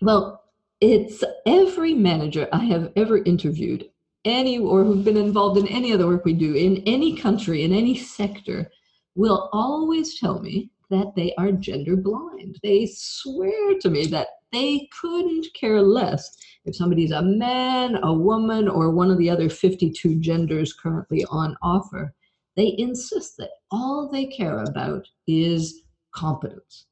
Well, 0.00 0.44
it's 0.80 1.24
every 1.44 1.92
manager 1.92 2.48
I 2.52 2.64
have 2.66 2.92
ever 2.94 3.18
interviewed, 3.24 3.90
any 4.24 4.60
or 4.60 4.84
who've 4.84 5.04
been 5.04 5.16
involved 5.16 5.58
in 5.58 5.66
any 5.66 5.92
other 5.92 6.06
work 6.06 6.24
we 6.24 6.34
do 6.34 6.54
in 6.54 6.84
any 6.86 7.16
country, 7.16 7.64
in 7.64 7.72
any 7.72 7.96
sector 7.96 8.70
will 9.16 9.50
always 9.52 10.20
tell 10.20 10.38
me 10.38 10.70
that 10.88 11.16
they 11.16 11.34
are 11.36 11.50
gender 11.50 11.96
blind. 11.96 12.60
They 12.62 12.86
swear 12.86 13.76
to 13.80 13.90
me 13.90 14.06
that 14.06 14.28
they 14.52 14.88
couldn't 15.00 15.48
care 15.54 15.82
less 15.82 16.30
if 16.64 16.76
somebody's 16.76 17.10
a 17.10 17.22
man, 17.22 17.96
a 18.04 18.12
woman, 18.12 18.68
or 18.68 18.90
one 18.90 19.10
of 19.10 19.18
the 19.18 19.30
other 19.30 19.48
52 19.48 20.20
genders 20.20 20.72
currently 20.72 21.24
on 21.28 21.56
offer. 21.60 22.14
They 22.56 22.74
insist 22.78 23.36
that 23.38 23.50
all 23.70 24.08
they 24.10 24.26
care 24.26 24.62
about 24.62 25.06
is 25.26 25.82
competence. 26.12 26.86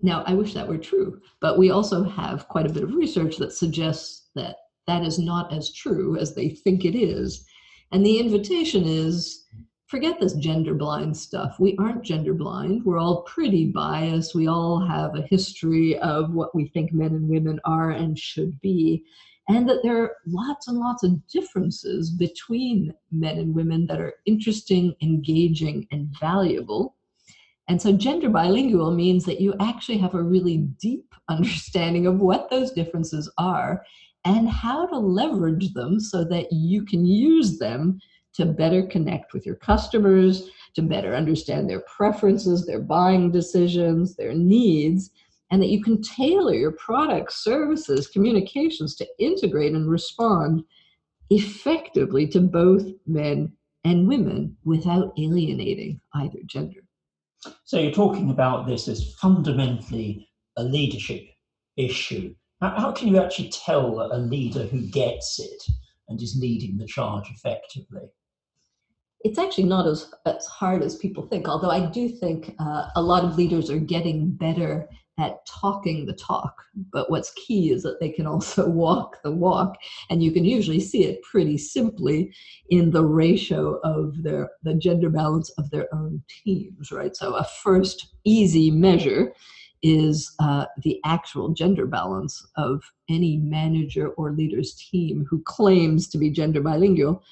Now, 0.00 0.24
I 0.26 0.34
wish 0.34 0.54
that 0.54 0.68
were 0.68 0.78
true, 0.78 1.20
but 1.40 1.58
we 1.58 1.70
also 1.70 2.02
have 2.02 2.48
quite 2.48 2.66
a 2.66 2.72
bit 2.72 2.82
of 2.82 2.94
research 2.94 3.36
that 3.36 3.52
suggests 3.52 4.30
that 4.34 4.56
that 4.86 5.04
is 5.04 5.18
not 5.18 5.52
as 5.52 5.72
true 5.72 6.16
as 6.18 6.34
they 6.34 6.48
think 6.48 6.84
it 6.84 6.96
is. 6.96 7.46
And 7.92 8.04
the 8.04 8.18
invitation 8.18 8.84
is 8.84 9.46
forget 9.86 10.18
this 10.18 10.32
gender 10.34 10.74
blind 10.74 11.14
stuff. 11.14 11.60
We 11.60 11.76
aren't 11.76 12.02
gender 12.02 12.32
blind. 12.32 12.84
We're 12.84 12.98
all 12.98 13.22
pretty 13.22 13.66
biased. 13.66 14.34
We 14.34 14.48
all 14.48 14.80
have 14.80 15.14
a 15.14 15.26
history 15.28 15.98
of 15.98 16.32
what 16.32 16.54
we 16.54 16.68
think 16.68 16.92
men 16.92 17.12
and 17.12 17.28
women 17.28 17.60
are 17.64 17.90
and 17.90 18.18
should 18.18 18.58
be. 18.60 19.04
And 19.48 19.68
that 19.68 19.82
there 19.82 20.00
are 20.02 20.16
lots 20.26 20.68
and 20.68 20.78
lots 20.78 21.02
of 21.02 21.26
differences 21.26 22.10
between 22.10 22.94
men 23.10 23.38
and 23.38 23.54
women 23.54 23.86
that 23.86 24.00
are 24.00 24.14
interesting, 24.24 24.94
engaging, 25.02 25.86
and 25.90 26.08
valuable. 26.20 26.96
And 27.68 27.80
so, 27.80 27.92
gender 27.92 28.28
bilingual 28.28 28.92
means 28.92 29.24
that 29.24 29.40
you 29.40 29.54
actually 29.60 29.98
have 29.98 30.14
a 30.14 30.22
really 30.22 30.58
deep 30.80 31.12
understanding 31.28 32.06
of 32.06 32.20
what 32.20 32.50
those 32.50 32.72
differences 32.72 33.30
are 33.38 33.84
and 34.24 34.48
how 34.48 34.86
to 34.86 34.98
leverage 34.98 35.72
them 35.72 35.98
so 35.98 36.24
that 36.24 36.52
you 36.52 36.84
can 36.84 37.04
use 37.04 37.58
them 37.58 37.98
to 38.34 38.46
better 38.46 38.86
connect 38.86 39.32
with 39.32 39.44
your 39.44 39.56
customers, 39.56 40.50
to 40.74 40.82
better 40.82 41.14
understand 41.14 41.68
their 41.68 41.82
preferences, 41.96 42.64
their 42.64 42.80
buying 42.80 43.30
decisions, 43.30 44.16
their 44.16 44.32
needs, 44.32 45.10
and 45.52 45.62
that 45.62 45.68
you 45.68 45.82
can 45.82 46.00
tailor 46.00 46.54
your 46.54 46.72
products, 46.72 47.44
services, 47.44 48.08
communications 48.08 48.96
to 48.96 49.06
integrate 49.18 49.74
and 49.74 49.88
respond 49.88 50.64
effectively 51.28 52.26
to 52.26 52.40
both 52.40 52.86
men 53.06 53.52
and 53.84 54.08
women 54.08 54.56
without 54.64 55.12
alienating 55.18 56.00
either 56.14 56.38
gender. 56.46 56.80
So 57.64 57.78
you're 57.78 57.92
talking 57.92 58.30
about 58.30 58.66
this 58.66 58.88
as 58.88 59.14
fundamentally 59.20 60.30
a 60.56 60.64
leadership 60.64 61.24
issue. 61.76 62.34
How, 62.62 62.92
can 62.92 63.08
you 63.08 63.22
actually 63.22 63.50
tell 63.50 64.00
a 64.12 64.18
leader 64.18 64.64
who 64.64 64.80
gets 64.86 65.38
it 65.38 65.62
and 66.08 66.20
is 66.22 66.38
leading 66.40 66.78
the 66.78 66.86
charge 66.86 67.28
effectively? 67.30 68.08
it's 69.24 69.38
actually 69.38 69.64
not 69.64 69.86
as, 69.86 70.12
as 70.26 70.46
hard 70.46 70.82
as 70.82 70.96
people 70.96 71.26
think, 71.28 71.48
although 71.48 71.70
I 71.70 71.86
do 71.86 72.08
think 72.08 72.56
uh, 72.58 72.88
a 72.96 73.02
lot 73.02 73.24
of 73.24 73.36
leaders 73.36 73.70
are 73.70 73.78
getting 73.78 74.32
better 74.32 74.88
at 75.18 75.44
talking 75.46 76.06
the 76.06 76.14
talk. 76.14 76.54
But 76.74 77.10
what's 77.10 77.32
key 77.34 77.70
is 77.70 77.82
that 77.82 78.00
they 78.00 78.08
can 78.08 78.26
also 78.26 78.68
walk 78.68 79.22
the 79.22 79.30
walk. 79.30 79.76
And 80.10 80.22
you 80.22 80.32
can 80.32 80.44
usually 80.44 80.80
see 80.80 81.04
it 81.04 81.22
pretty 81.22 81.58
simply 81.58 82.32
in 82.70 82.90
the 82.90 83.04
ratio 83.04 83.78
of 83.84 84.22
their 84.22 84.50
the 84.62 84.74
gender 84.74 85.10
balance 85.10 85.50
of 85.58 85.70
their 85.70 85.92
own 85.94 86.22
teams, 86.44 86.90
right? 86.90 87.14
So 87.14 87.34
a 87.34 87.46
first 87.62 88.14
easy 88.24 88.70
measure 88.70 89.32
is 89.82 90.32
uh, 90.38 90.66
the 90.82 91.00
actual 91.04 91.48
gender 91.48 91.86
balance 91.86 92.46
of 92.56 92.82
any 93.08 93.36
manager 93.38 94.10
or 94.10 94.30
leader's 94.30 94.74
team 94.74 95.26
who 95.28 95.42
claims 95.42 96.08
to 96.08 96.18
be 96.18 96.30
gender 96.30 96.60
bilingual. 96.60 97.22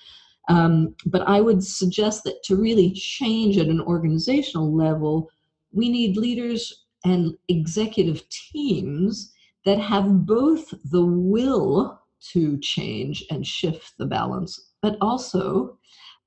Um, 0.49 0.97
but 1.07 1.23
I 1.29 1.41
would 1.41 1.63
suggest 1.63 2.25
that 2.25 2.43
to 2.45 2.57
really 2.57 2.91
change 2.93 3.57
at 3.57 3.69
an 3.69 3.81
organizational 3.81 4.75
level, 4.75 5.31
we 5.73 5.89
need 5.89 6.17
leaders 6.17 6.87
and 7.05 7.35
executive 7.49 8.29
teams 8.29 9.33
that 9.65 9.79
have 9.79 10.27
both 10.27 10.73
the 10.91 11.05
will 11.05 12.01
to 12.33 12.59
change 12.59 13.25
and 13.31 13.47
shift 13.47 13.95
the 13.99 14.07
balance, 14.07 14.73
but 14.83 14.97
also, 15.01 15.79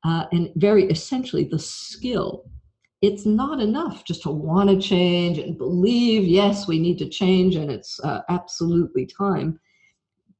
uh, 0.03 0.25
and 0.31 0.51
very 0.55 0.85
essentially, 0.85 1.43
the 1.43 1.59
skill. 1.59 2.45
It's 3.01 3.25
not 3.25 3.59
enough 3.59 4.05
just 4.05 4.23
to 4.23 4.31
want 4.31 4.69
to 4.69 4.79
change 4.79 5.37
and 5.37 5.57
believe, 5.57 6.23
yes, 6.23 6.67
we 6.67 6.79
need 6.79 6.97
to 6.99 7.09
change 7.09 7.55
and 7.55 7.69
it's 7.69 7.99
uh, 7.99 8.21
absolutely 8.29 9.05
time. 9.05 9.59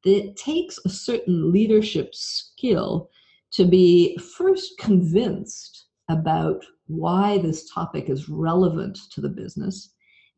It 0.05 0.35
takes 0.35 0.79
a 0.85 0.89
certain 0.89 1.51
leadership 1.51 2.15
skill 2.15 3.09
to 3.51 3.65
be 3.65 4.17
first 4.17 4.77
convinced 4.79 5.85
about 6.09 6.63
why 6.87 7.37
this 7.37 7.69
topic 7.71 8.09
is 8.09 8.29
relevant 8.29 8.97
to 9.11 9.21
the 9.21 9.29
business 9.29 9.93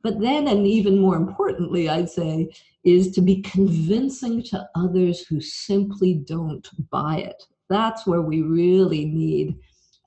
but 0.05 0.19
then, 0.19 0.47
and 0.49 0.67
even 0.67 0.99
more 0.99 1.15
importantly, 1.15 1.89
I'd 1.89 2.11
say, 2.11 2.51
is 2.83 3.09
to 3.13 3.21
be 3.21 3.41
convincing 3.41 4.43
to 4.43 4.69
others 4.75 5.25
who 5.25 5.41
simply 5.41 6.13
don't 6.13 6.69
buy 6.91 7.21
it. 7.21 7.41
That's 7.71 8.05
where 8.05 8.21
we 8.21 8.43
really 8.43 9.05
need 9.05 9.55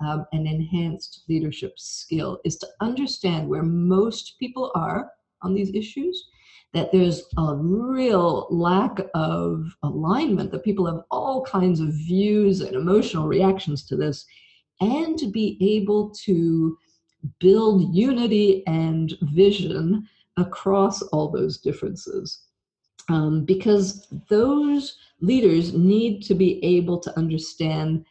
um, 0.00 0.24
an 0.30 0.46
enhanced 0.46 1.24
leadership 1.28 1.72
skill, 1.78 2.38
is 2.44 2.58
to 2.58 2.68
understand 2.80 3.48
where 3.48 3.64
most 3.64 4.38
people 4.38 4.70
are 4.76 5.10
on 5.42 5.52
these 5.52 5.74
issues 5.74 6.28
that 6.72 6.92
there's 6.92 7.24
a 7.36 7.56
real 7.56 8.46
lack 8.50 9.00
of 9.14 9.64
alignment, 9.82 10.52
that 10.52 10.62
people 10.62 10.86
have 10.86 11.02
all 11.10 11.44
kinds 11.44 11.80
of 11.80 11.88
views 11.88 12.60
and 12.60 12.76
emotional 12.76 13.26
reactions 13.26 13.82
to 13.88 13.96
this, 13.96 14.24
and 14.80 15.18
to 15.18 15.26
be 15.26 15.58
able 15.60 16.10
to 16.10 16.78
build 17.40 17.94
unity 17.94 18.62
and 18.66 19.16
vision 19.22 20.08
across 20.36 21.02
all 21.02 21.28
those 21.28 21.58
differences. 21.58 22.42
Um, 23.08 23.44
because 23.44 24.06
those 24.28 24.96
leaders 25.20 25.72
need 25.72 26.22
to 26.24 26.34
be 26.34 26.62
able 26.64 26.98
to 27.00 27.16
understand 27.18 28.04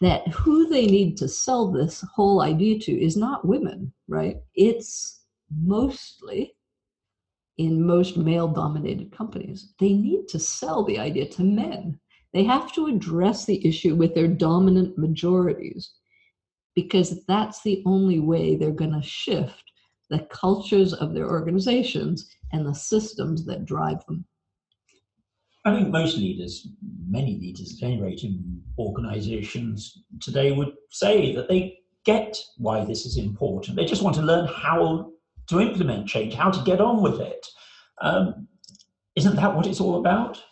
that 0.00 0.26
who 0.28 0.68
they 0.68 0.86
need 0.86 1.16
to 1.18 1.28
sell 1.28 1.70
this 1.70 2.04
whole 2.14 2.42
idea 2.42 2.78
to 2.80 2.92
is 2.92 3.16
not 3.16 3.46
women, 3.46 3.92
right? 4.08 4.38
It's 4.56 5.20
mostly 5.62 6.54
in 7.58 7.86
most 7.86 8.16
male 8.16 8.48
dominated 8.48 9.12
companies. 9.12 9.74
They 9.78 9.92
need 9.92 10.26
to 10.28 10.38
sell 10.38 10.82
the 10.84 10.98
idea 10.98 11.26
to 11.28 11.44
men. 11.44 12.00
They 12.32 12.42
have 12.44 12.72
to 12.72 12.86
address 12.86 13.44
the 13.44 13.64
issue 13.66 13.94
with 13.94 14.14
their 14.14 14.26
dominant 14.26 14.98
majorities 14.98 15.92
because 16.74 17.24
that's 17.26 17.62
the 17.62 17.82
only 17.86 18.20
way 18.20 18.56
they're 18.56 18.70
going 18.70 18.92
to 18.92 19.06
shift 19.06 19.72
the 20.10 20.20
cultures 20.30 20.92
of 20.92 21.14
their 21.14 21.30
organizations 21.30 22.28
and 22.52 22.66
the 22.66 22.74
systems 22.74 23.46
that 23.46 23.64
drive 23.64 24.04
them. 24.06 24.24
I 25.64 25.74
think 25.74 25.88
most 25.88 26.16
leaders, 26.16 26.68
many 27.08 27.38
leaders 27.38 27.78
at 27.80 27.86
any 27.86 28.00
rate 28.00 28.24
in 28.24 28.62
organizations 28.78 30.02
today 30.20 30.52
would 30.52 30.72
say 30.90 31.34
that 31.34 31.48
they 31.48 31.78
get 32.04 32.36
why 32.58 32.84
this 32.84 33.06
is 33.06 33.16
important. 33.16 33.76
They 33.76 33.84
just 33.84 34.02
want 34.02 34.16
to 34.16 34.22
learn 34.22 34.48
how 34.48 35.12
to 35.48 35.60
implement 35.60 36.08
change, 36.08 36.34
how 36.34 36.50
to 36.50 36.64
get 36.64 36.80
on 36.80 37.00
with 37.00 37.20
it. 37.20 37.46
Um, 38.00 38.48
isn't 39.14 39.36
that 39.36 39.54
what 39.54 39.66
it's 39.66 39.80
all 39.80 40.00
about? 40.00 40.42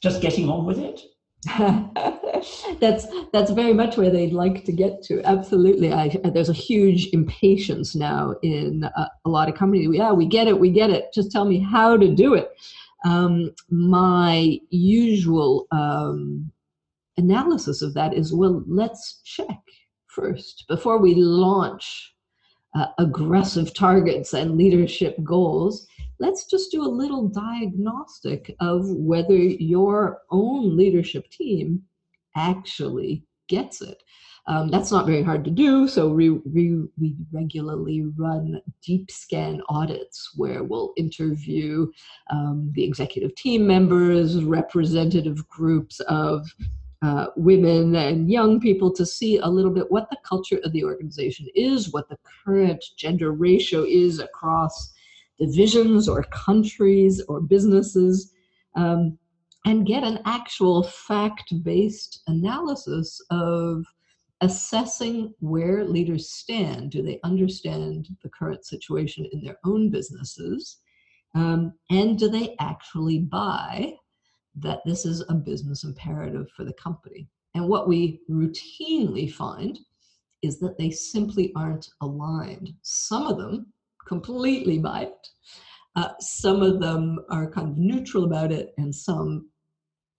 Just 0.00 0.22
getting 0.22 0.48
on 0.48 0.64
with 0.64 0.78
it? 0.78 1.00
that's 2.80 3.06
that's 3.32 3.50
very 3.52 3.72
much 3.72 3.96
where 3.96 4.10
they'd 4.10 4.32
like 4.32 4.64
to 4.64 4.72
get 4.72 5.02
to. 5.04 5.22
Absolutely, 5.24 5.90
I, 5.90 6.08
there's 6.34 6.50
a 6.50 6.54
huge 6.54 7.08
impatience 7.12 7.94
now 7.94 8.34
in 8.42 8.84
a, 8.84 9.10
a, 9.24 9.28
lot 9.28 9.48
of 9.48 9.54
companies. 9.54 9.88
Yeah, 9.90 10.12
we 10.12 10.26
get 10.26 10.48
it, 10.48 10.60
we 10.60 10.70
get 10.70 10.90
it. 10.90 11.14
Just 11.14 11.32
tell 11.32 11.46
me 11.46 11.58
how 11.58 11.96
to 11.96 12.14
do 12.14 12.34
it. 12.34 12.50
Um, 13.06 13.52
my 13.70 14.58
usual 14.68 15.66
um, 15.72 16.52
analysis 17.16 17.80
of 17.80 17.94
that 17.94 18.12
is, 18.12 18.34
well, 18.34 18.62
let's 18.66 19.22
check 19.24 19.60
first 20.08 20.66
before 20.68 20.98
we 20.98 21.14
launch 21.14 22.14
uh, 22.74 22.86
aggressive 22.98 23.72
targets 23.72 24.34
and 24.34 24.58
leadership 24.58 25.16
goals 25.24 25.86
let's 26.20 26.44
just 26.44 26.70
do 26.70 26.82
a 26.82 26.88
little 26.88 27.28
diagnostic 27.28 28.54
of 28.60 28.88
whether 28.88 29.34
your 29.34 30.20
own 30.30 30.76
leadership 30.76 31.28
team 31.30 31.82
actually 32.36 33.24
gets 33.48 33.80
it. 33.80 34.02
Um, 34.46 34.70
that's 34.70 34.90
not 34.90 35.06
very 35.06 35.22
hard 35.22 35.44
to 35.44 35.50
do. 35.50 35.86
So 35.86 36.08
we, 36.08 36.30
we, 36.30 36.82
we 36.98 37.14
regularly 37.32 38.04
run 38.16 38.60
deep 38.82 39.10
scan 39.10 39.60
audits 39.68 40.32
where 40.36 40.64
we'll 40.64 40.92
interview 40.96 41.90
um, 42.30 42.70
the 42.74 42.84
executive 42.84 43.34
team 43.34 43.66
members, 43.66 44.42
representative 44.44 45.46
groups 45.48 46.00
of 46.00 46.46
uh, 47.02 47.26
women 47.36 47.94
and 47.96 48.30
young 48.30 48.60
people 48.60 48.92
to 48.92 49.06
see 49.06 49.38
a 49.38 49.46
little 49.46 49.70
bit 49.70 49.90
what 49.90 50.10
the 50.10 50.18
culture 50.24 50.60
of 50.64 50.72
the 50.72 50.84
organization 50.84 51.46
is, 51.54 51.92
what 51.92 52.08
the 52.08 52.18
current 52.44 52.84
gender 52.96 53.32
ratio 53.32 53.84
is 53.84 54.20
across 54.20 54.92
divisions 55.40 56.08
or 56.08 56.22
countries 56.24 57.22
or 57.28 57.40
businesses 57.40 58.32
um, 58.76 59.18
and 59.66 59.86
get 59.86 60.04
an 60.04 60.20
actual 60.24 60.82
fact 60.82 61.52
based 61.62 62.22
analysis 62.26 63.20
of 63.30 63.84
assessing 64.42 65.34
where 65.40 65.84
leaders 65.84 66.30
stand. 66.30 66.90
Do 66.90 67.02
they 67.02 67.20
understand 67.24 68.08
the 68.22 68.30
current 68.30 68.64
situation 68.64 69.26
in 69.32 69.42
their 69.42 69.58
own 69.64 69.90
businesses? 69.90 70.78
Um, 71.34 71.74
and 71.90 72.18
do 72.18 72.28
they 72.28 72.56
actually 72.58 73.20
buy 73.20 73.94
that 74.56 74.80
this 74.84 75.04
is 75.04 75.22
a 75.28 75.34
business 75.34 75.84
imperative 75.84 76.48
for 76.56 76.64
the 76.64 76.72
company? 76.72 77.28
And 77.54 77.68
what 77.68 77.88
we 77.88 78.20
routinely 78.30 79.30
find 79.32 79.78
is 80.42 80.58
that 80.60 80.78
they 80.78 80.90
simply 80.90 81.52
aren't 81.54 81.90
aligned. 82.00 82.72
Some 82.82 83.26
of 83.26 83.36
them 83.36 83.66
completely 84.06 84.78
buy 84.78 85.02
it. 85.02 85.28
Uh, 85.96 86.10
some 86.20 86.62
of 86.62 86.80
them 86.80 87.18
are 87.30 87.50
kind 87.50 87.68
of 87.68 87.76
neutral 87.76 88.24
about 88.24 88.52
it, 88.52 88.72
and 88.78 88.94
some 88.94 89.48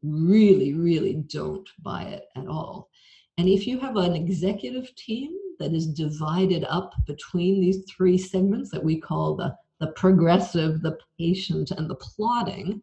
really, 0.03 0.73
really 0.73 1.23
don't 1.27 1.69
buy 1.81 2.03
it 2.03 2.25
at 2.35 2.47
all. 2.47 2.89
And 3.37 3.47
if 3.47 3.65
you 3.65 3.79
have 3.79 3.95
an 3.95 4.15
executive 4.15 4.93
team 4.95 5.31
that 5.59 5.73
is 5.73 5.87
divided 5.87 6.65
up 6.65 6.93
between 7.05 7.61
these 7.61 7.83
three 7.89 8.17
segments 8.17 8.69
that 8.71 8.83
we 8.83 8.99
call 8.99 9.35
the, 9.35 9.55
the 9.79 9.91
progressive, 9.93 10.81
the 10.81 10.97
patient, 11.17 11.71
and 11.71 11.89
the 11.89 11.95
plotting, 11.95 12.81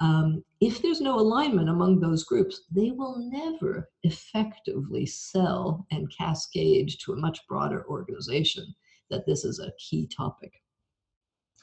um, 0.00 0.44
if 0.60 0.82
there's 0.82 1.00
no 1.00 1.18
alignment 1.18 1.70
among 1.70 2.00
those 2.00 2.24
groups, 2.24 2.62
they 2.70 2.90
will 2.90 3.16
never 3.18 3.88
effectively 4.02 5.06
sell 5.06 5.86
and 5.90 6.12
cascade 6.16 6.90
to 7.00 7.12
a 7.12 7.16
much 7.16 7.46
broader 7.48 7.86
organization 7.88 8.74
that 9.10 9.26
this 9.26 9.44
is 9.44 9.58
a 9.58 9.72
key 9.78 10.08
topic. 10.14 10.52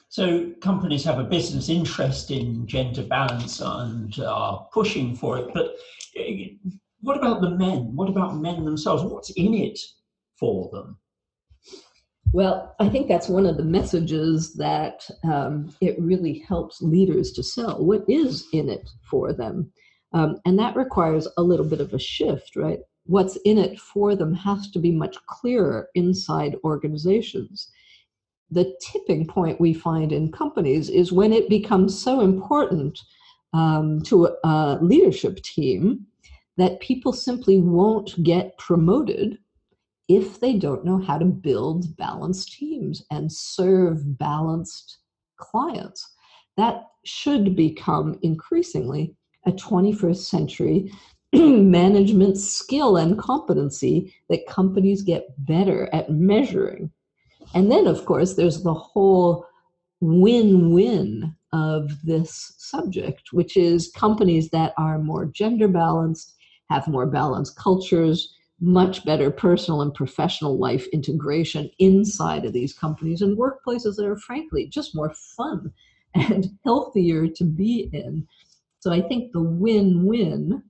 So 0.08 0.52
companies 0.60 1.04
have 1.04 1.18
a 1.18 1.24
business 1.24 1.68
interest 1.68 2.30
in 2.30 2.66
gender 2.66 3.02
balance 3.02 3.60
and 3.60 4.16
are 4.20 4.68
pushing 4.72 5.16
for 5.16 5.38
it. 5.38 5.50
But 5.52 5.74
eh, 6.16 6.50
what 7.00 7.16
about 7.16 7.40
the 7.40 7.50
men? 7.50 7.96
What 7.96 8.08
about 8.08 8.36
men 8.36 8.64
themselves? 8.64 9.02
What's 9.02 9.30
in 9.30 9.54
it 9.54 9.78
for 10.38 10.70
them? 10.72 10.98
Well, 12.32 12.74
I 12.80 12.88
think 12.88 13.08
that's 13.08 13.28
one 13.28 13.46
of 13.46 13.56
the 13.56 13.64
messages 13.64 14.54
that 14.54 15.08
um, 15.22 15.72
it 15.80 15.96
really 16.00 16.44
helps 16.48 16.82
leaders 16.82 17.32
to 17.32 17.42
sell. 17.42 17.84
What 17.84 18.04
is 18.08 18.46
in 18.52 18.68
it 18.68 18.88
for 19.08 19.32
them? 19.32 19.70
Um, 20.12 20.40
and 20.44 20.58
that 20.58 20.76
requires 20.76 21.28
a 21.36 21.42
little 21.42 21.66
bit 21.66 21.80
of 21.80 21.92
a 21.92 21.98
shift, 21.98 22.56
right? 22.56 22.78
What's 23.06 23.36
in 23.44 23.58
it 23.58 23.78
for 23.78 24.16
them 24.16 24.34
has 24.34 24.70
to 24.70 24.78
be 24.78 24.90
much 24.90 25.16
clearer 25.26 25.88
inside 25.94 26.56
organizations. 26.64 27.70
The 28.50 28.74
tipping 28.80 29.26
point 29.26 29.60
we 29.60 29.74
find 29.74 30.12
in 30.12 30.32
companies 30.32 30.88
is 30.88 31.12
when 31.12 31.32
it 31.32 31.48
becomes 31.48 32.00
so 32.00 32.20
important 32.20 32.98
um, 33.52 34.02
to 34.02 34.30
a 34.44 34.78
leadership 34.80 35.42
team 35.42 36.06
that 36.56 36.80
people 36.80 37.12
simply 37.12 37.60
won't 37.60 38.22
get 38.22 38.56
promoted 38.58 39.38
if 40.08 40.40
they 40.40 40.54
don't 40.54 40.84
know 40.84 40.98
how 40.98 41.18
to 41.18 41.24
build 41.24 41.96
balanced 41.96 42.52
teams 42.52 43.04
and 43.10 43.32
serve 43.32 44.18
balanced 44.18 44.98
clients. 45.36 46.14
That 46.56 46.84
should 47.04 47.56
become 47.56 48.18
increasingly 48.22 49.14
a 49.46 49.52
21st 49.52 50.16
century 50.16 50.92
management 51.70 52.38
skill 52.38 52.96
and 52.96 53.18
competency 53.18 54.14
that 54.28 54.46
companies 54.46 55.02
get 55.02 55.26
better 55.38 55.88
at 55.92 56.10
measuring. 56.10 56.92
And 57.54 57.72
then, 57.72 57.86
of 57.86 58.04
course, 58.04 58.34
there's 58.34 58.62
the 58.62 58.74
whole 58.74 59.44
win 60.00 60.72
win 60.72 61.34
of 61.52 61.90
this 62.04 62.54
subject, 62.58 63.32
which 63.32 63.56
is 63.56 63.90
companies 63.96 64.50
that 64.50 64.74
are 64.76 64.98
more 64.98 65.24
gender 65.26 65.66
balanced, 65.66 66.34
have 66.70 66.86
more 66.86 67.06
balanced 67.06 67.56
cultures, 67.56 68.34
much 68.60 69.04
better 69.04 69.30
personal 69.30 69.82
and 69.82 69.92
professional 69.92 70.58
life 70.58 70.86
integration 70.92 71.68
inside 71.78 72.44
of 72.44 72.52
these 72.52 72.72
companies 72.72 73.22
and 73.22 73.36
workplaces 73.36 73.96
that 73.96 74.06
are 74.06 74.16
frankly 74.16 74.66
just 74.68 74.94
more 74.94 75.12
fun 75.36 75.72
and 76.14 76.50
healthier 76.64 77.26
to 77.26 77.44
be 77.44 77.90
in. 77.92 78.26
So 78.78 78.92
I 78.92 79.00
think 79.02 79.32
the 79.32 79.42
win 79.42 80.06
win 80.06 80.62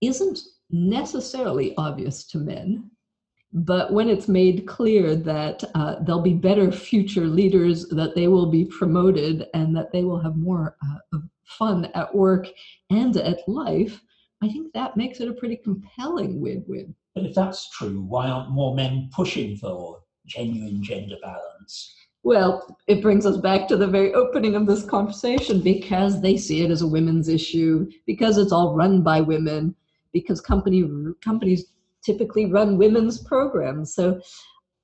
isn't 0.00 0.40
necessarily 0.70 1.74
obvious 1.76 2.24
to 2.28 2.38
men. 2.38 2.90
But 3.52 3.92
when 3.92 4.08
it's 4.08 4.28
made 4.28 4.66
clear 4.66 5.16
that 5.16 5.64
uh, 5.74 5.96
they'll 6.02 6.22
be 6.22 6.34
better 6.34 6.70
future 6.70 7.26
leaders, 7.26 7.88
that 7.88 8.14
they 8.14 8.28
will 8.28 8.46
be 8.46 8.64
promoted, 8.64 9.48
and 9.54 9.76
that 9.76 9.90
they 9.92 10.04
will 10.04 10.20
have 10.20 10.36
more 10.36 10.76
uh, 11.12 11.18
fun 11.44 11.86
at 11.94 12.14
work 12.14 12.46
and 12.90 13.16
at 13.16 13.46
life, 13.48 14.00
I 14.42 14.48
think 14.48 14.72
that 14.72 14.96
makes 14.96 15.20
it 15.20 15.28
a 15.28 15.34
pretty 15.34 15.56
compelling 15.56 16.40
win 16.40 16.64
win. 16.66 16.94
But 17.14 17.24
if 17.24 17.34
that's 17.34 17.68
true, 17.70 18.00
why 18.02 18.28
aren't 18.28 18.52
more 18.52 18.74
men 18.74 19.10
pushing 19.12 19.56
for 19.56 20.00
genuine 20.26 20.82
gender 20.82 21.16
balance? 21.20 21.94
Well, 22.22 22.78
it 22.86 23.02
brings 23.02 23.26
us 23.26 23.38
back 23.38 23.66
to 23.68 23.76
the 23.76 23.86
very 23.86 24.14
opening 24.14 24.54
of 24.54 24.66
this 24.66 24.84
conversation 24.84 25.60
because 25.60 26.20
they 26.20 26.36
see 26.36 26.62
it 26.62 26.70
as 26.70 26.82
a 26.82 26.86
women's 26.86 27.28
issue, 27.28 27.90
because 28.06 28.38
it's 28.38 28.52
all 28.52 28.76
run 28.76 29.02
by 29.02 29.20
women, 29.20 29.74
because 30.12 30.40
company 30.40 30.84
companies 31.22 31.66
typically 32.04 32.46
run 32.46 32.78
women's 32.78 33.22
programs. 33.22 33.94
So 33.94 34.20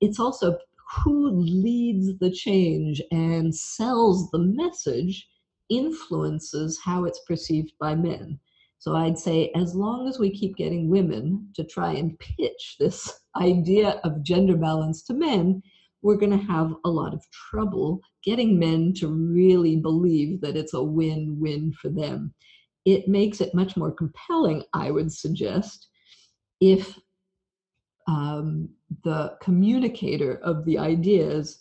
it's 0.00 0.20
also 0.20 0.58
who 1.04 1.30
leads 1.30 2.18
the 2.18 2.30
change 2.30 3.02
and 3.10 3.54
sells 3.54 4.30
the 4.30 4.38
message 4.38 5.28
influences 5.68 6.78
how 6.82 7.04
it's 7.04 7.20
perceived 7.26 7.72
by 7.80 7.94
men. 7.94 8.38
So 8.78 8.94
I'd 8.94 9.18
say 9.18 9.50
as 9.56 9.74
long 9.74 10.06
as 10.06 10.18
we 10.18 10.30
keep 10.30 10.56
getting 10.56 10.90
women 10.90 11.48
to 11.54 11.64
try 11.64 11.92
and 11.92 12.18
pitch 12.18 12.76
this 12.78 13.20
idea 13.36 14.00
of 14.04 14.22
gender 14.22 14.56
balance 14.56 15.02
to 15.04 15.14
men, 15.14 15.62
we're 16.02 16.16
going 16.16 16.38
to 16.38 16.46
have 16.46 16.72
a 16.84 16.90
lot 16.90 17.14
of 17.14 17.24
trouble 17.50 18.00
getting 18.22 18.58
men 18.58 18.92
to 18.98 19.08
really 19.08 19.76
believe 19.76 20.40
that 20.40 20.56
it's 20.56 20.74
a 20.74 20.82
win 20.82 21.36
win 21.40 21.72
for 21.72 21.88
them. 21.88 22.32
It 22.86 23.08
makes 23.08 23.42
it 23.42 23.54
much 23.54 23.76
more 23.76 23.92
compelling, 23.92 24.62
I 24.72 24.90
would 24.90 25.12
suggest, 25.12 25.88
if 26.60 26.98
um, 28.08 28.70
the 29.04 29.36
communicator 29.42 30.36
of 30.36 30.64
the 30.64 30.78
ideas 30.78 31.58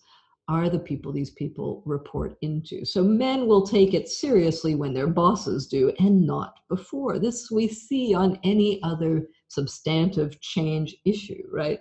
are 0.48 0.70
the 0.70 0.80
people 0.80 1.12
these 1.12 1.32
people 1.32 1.82
report 1.86 2.38
into. 2.42 2.86
So 2.86 3.04
men 3.04 3.48
will 3.48 3.66
take 3.66 3.96
it 3.96 4.08
seriously 4.08 4.76
when 4.76 4.94
their 4.94 5.08
bosses 5.08 5.66
do 5.66 5.92
and 5.98 6.26
not 6.26 6.60
before. 6.70 7.18
This 7.18 7.50
we 7.50 7.68
see 7.68 8.14
on 8.14 8.40
any 8.44 8.80
other 8.84 9.28
substantive 9.48 10.40
change 10.42 10.96
issue, 11.04 11.42
right? 11.52 11.80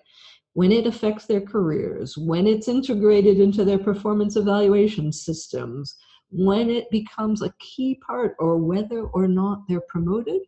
When 0.55 0.73
it 0.73 0.87
affects 0.87 1.27
their 1.27 1.43
careers, 1.43 2.17
when 2.17 2.47
it's 2.47 2.69
integrated 2.69 3.39
into 3.39 3.65
their 3.67 3.79
performance 3.79 4.37
evaluation 4.37 5.13
systems, 5.13 5.95
when 6.35 6.69
it 6.69 6.91
becomes 6.91 7.43
a 7.43 7.55
key 7.61 7.95
part 8.07 8.35
or 8.41 8.59
whether 8.59 9.03
or 9.03 9.29
not 9.29 9.63
they're 9.69 9.81
promoted, 9.89 10.43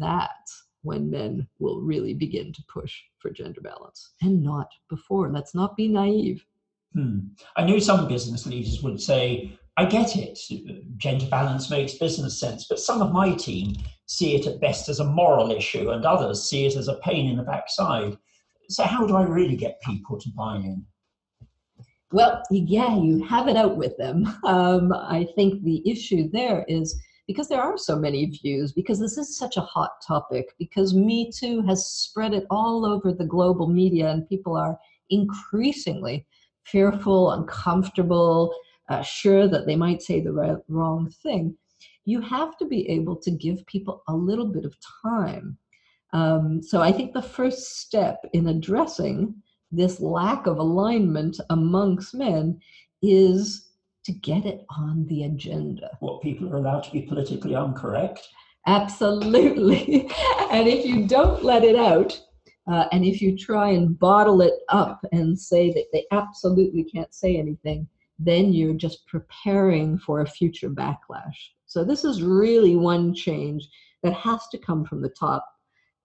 that's 0.00 0.66
when 0.82 1.08
men 1.08 1.46
will 1.60 1.80
really 1.80 2.14
begin 2.14 2.52
to 2.52 2.62
push 2.68 3.00
for 3.18 3.30
gender 3.30 3.60
balance 3.60 4.14
and 4.22 4.42
not 4.42 4.68
before. 4.90 5.30
Let's 5.30 5.54
not 5.54 5.76
be 5.76 5.86
naive. 5.86 6.44
Hmm. 6.94 7.20
I 7.56 7.64
know 7.64 7.78
some 7.78 8.08
business 8.08 8.44
leaders 8.44 8.82
would 8.82 9.00
say, 9.00 9.56
I 9.76 9.84
get 9.84 10.16
it, 10.16 10.38
gender 10.96 11.26
balance 11.26 11.70
makes 11.70 11.94
business 11.94 12.38
sense, 12.38 12.66
but 12.68 12.80
some 12.80 13.00
of 13.00 13.12
my 13.12 13.34
team 13.34 13.76
see 14.06 14.34
it 14.34 14.46
at 14.46 14.60
best 14.60 14.88
as 14.88 14.98
a 14.98 15.04
moral 15.04 15.52
issue 15.52 15.90
and 15.90 16.04
others 16.04 16.48
see 16.48 16.66
it 16.66 16.76
as 16.76 16.88
a 16.88 16.94
pain 16.96 17.28
in 17.30 17.36
the 17.36 17.42
backside. 17.44 18.16
So, 18.68 18.82
how 18.84 19.06
do 19.06 19.16
I 19.16 19.22
really 19.24 19.56
get 19.56 19.80
people 19.82 20.18
to 20.18 20.30
buy 20.30 20.56
in? 20.56 20.86
Well, 22.14 22.44
yeah, 22.48 22.96
you 22.96 23.24
have 23.24 23.48
it 23.48 23.56
out 23.56 23.76
with 23.76 23.96
them. 23.96 24.24
Um, 24.44 24.92
I 24.92 25.26
think 25.34 25.64
the 25.64 25.82
issue 25.84 26.30
there 26.30 26.64
is 26.68 26.96
because 27.26 27.48
there 27.48 27.60
are 27.60 27.76
so 27.76 27.96
many 27.96 28.26
views, 28.26 28.70
because 28.70 29.00
this 29.00 29.18
is 29.18 29.36
such 29.36 29.56
a 29.56 29.62
hot 29.62 29.90
topic, 30.06 30.54
because 30.56 30.94
Me 30.94 31.32
Too 31.36 31.60
has 31.62 31.88
spread 31.88 32.32
it 32.32 32.46
all 32.50 32.86
over 32.86 33.12
the 33.12 33.24
global 33.24 33.66
media, 33.66 34.10
and 34.10 34.28
people 34.28 34.56
are 34.56 34.78
increasingly 35.10 36.24
fearful, 36.62 37.32
uncomfortable, 37.32 38.54
uh, 38.90 39.02
sure 39.02 39.48
that 39.48 39.66
they 39.66 39.74
might 39.74 40.00
say 40.00 40.20
the 40.20 40.32
right, 40.32 40.58
wrong 40.68 41.10
thing. 41.20 41.56
You 42.04 42.20
have 42.20 42.56
to 42.58 42.64
be 42.64 42.88
able 42.90 43.16
to 43.22 43.32
give 43.32 43.66
people 43.66 44.04
a 44.06 44.14
little 44.14 44.46
bit 44.46 44.64
of 44.64 44.76
time. 45.02 45.58
Um, 46.12 46.62
so 46.62 46.80
I 46.80 46.92
think 46.92 47.12
the 47.12 47.22
first 47.22 47.80
step 47.80 48.20
in 48.32 48.46
addressing 48.46 49.34
this 49.76 50.00
lack 50.00 50.46
of 50.46 50.58
alignment 50.58 51.38
amongst 51.50 52.14
men 52.14 52.60
is 53.02 53.70
to 54.04 54.12
get 54.12 54.44
it 54.44 54.64
on 54.76 55.06
the 55.08 55.24
agenda. 55.24 55.96
What 56.00 56.22
people 56.22 56.52
are 56.52 56.56
allowed 56.56 56.84
to 56.84 56.92
be 56.92 57.02
politically 57.02 57.54
incorrect? 57.54 58.28
Absolutely. 58.66 60.10
and 60.50 60.68
if 60.68 60.84
you 60.84 61.06
don't 61.06 61.42
let 61.42 61.64
it 61.64 61.76
out, 61.76 62.20
uh, 62.66 62.86
and 62.92 63.04
if 63.04 63.20
you 63.20 63.36
try 63.36 63.70
and 63.70 63.98
bottle 63.98 64.40
it 64.40 64.54
up 64.68 65.04
and 65.12 65.38
say 65.38 65.70
that 65.72 65.86
they 65.92 66.06
absolutely 66.12 66.84
can't 66.84 67.14
say 67.14 67.36
anything, 67.36 67.86
then 68.18 68.52
you're 68.52 68.74
just 68.74 69.06
preparing 69.06 69.98
for 69.98 70.20
a 70.20 70.26
future 70.26 70.70
backlash. 70.70 71.50
So, 71.66 71.84
this 71.84 72.04
is 72.04 72.22
really 72.22 72.76
one 72.76 73.14
change 73.14 73.68
that 74.02 74.14
has 74.14 74.46
to 74.48 74.58
come 74.58 74.84
from 74.84 75.02
the 75.02 75.10
top. 75.10 75.46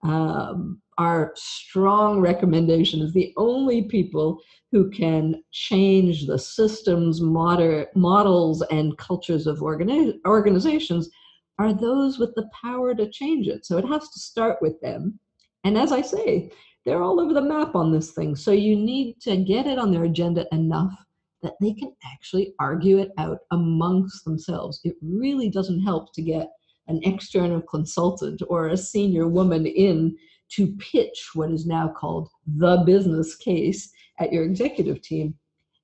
Um, 0.03 0.81
our 0.99 1.31
strong 1.35 2.19
recommendation 2.19 3.01
is 3.01 3.13
the 3.13 3.33
only 3.37 3.83
people 3.83 4.37
who 4.73 4.89
can 4.89 5.41
change 5.51 6.27
the 6.27 6.37
systems, 6.37 7.21
moder- 7.21 7.87
models, 7.95 8.61
and 8.69 8.97
cultures 8.97 9.47
of 9.47 9.59
organi- 9.59 10.19
organizations 10.27 11.09
are 11.57 11.73
those 11.73 12.19
with 12.19 12.35
the 12.35 12.47
power 12.61 12.93
to 12.93 13.09
change 13.09 13.47
it. 13.47 13.65
So 13.65 13.77
it 13.77 13.85
has 13.85 14.09
to 14.09 14.19
start 14.19 14.57
with 14.61 14.79
them. 14.81 15.17
And 15.63 15.77
as 15.77 15.93
I 15.93 16.01
say, 16.01 16.51
they're 16.85 17.01
all 17.01 17.19
over 17.21 17.33
the 17.33 17.41
map 17.41 17.75
on 17.75 17.93
this 17.93 18.11
thing. 18.11 18.35
So 18.35 18.51
you 18.51 18.75
need 18.75 19.21
to 19.21 19.37
get 19.37 19.67
it 19.67 19.79
on 19.79 19.91
their 19.91 20.03
agenda 20.03 20.45
enough 20.51 20.93
that 21.41 21.53
they 21.61 21.73
can 21.73 21.93
actually 22.13 22.53
argue 22.59 22.97
it 22.97 23.11
out 23.17 23.39
amongst 23.51 24.25
themselves. 24.25 24.81
It 24.83 24.95
really 25.01 25.49
doesn't 25.49 25.81
help 25.81 26.13
to 26.13 26.21
get 26.21 26.49
an 26.87 26.99
external 27.03 27.61
consultant 27.61 28.41
or 28.49 28.67
a 28.67 28.77
senior 28.77 29.27
woman 29.27 29.65
in 29.65 30.17
to 30.49 30.75
pitch 30.77 31.29
what 31.33 31.51
is 31.51 31.65
now 31.65 31.87
called 31.87 32.29
the 32.57 32.77
business 32.85 33.35
case 33.35 33.91
at 34.19 34.33
your 34.33 34.43
executive 34.43 35.01
team, 35.01 35.35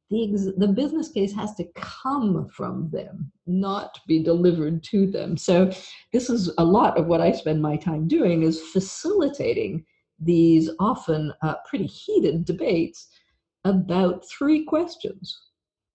the, 0.10 0.32
ex- 0.32 0.58
the 0.58 0.68
business 0.68 1.10
case 1.10 1.34
has 1.34 1.56
to 1.56 1.66
come 1.76 2.48
from 2.50 2.90
them, 2.92 3.32
not 3.48 4.00
be 4.08 4.22
delivered 4.22 4.84
to 4.86 5.08
them. 5.08 5.38
So 5.38 5.72
this 6.14 6.30
is 6.30 6.52
a 6.58 6.64
lot 6.64 6.98
of 6.98 7.08
what 7.08 7.22
I 7.22 7.32
spend 7.32 7.62
my 7.62 7.76
time 7.76 8.08
doing 8.08 8.44
is 8.44 8.62
facilitating 8.62 9.86
these 10.20 10.70
often 10.80 11.34
uh, 11.42 11.56
pretty 11.68 11.88
heated 11.88 12.46
debates 12.46 13.08
about 13.66 14.28
three 14.30 14.64
questions. 14.64 15.42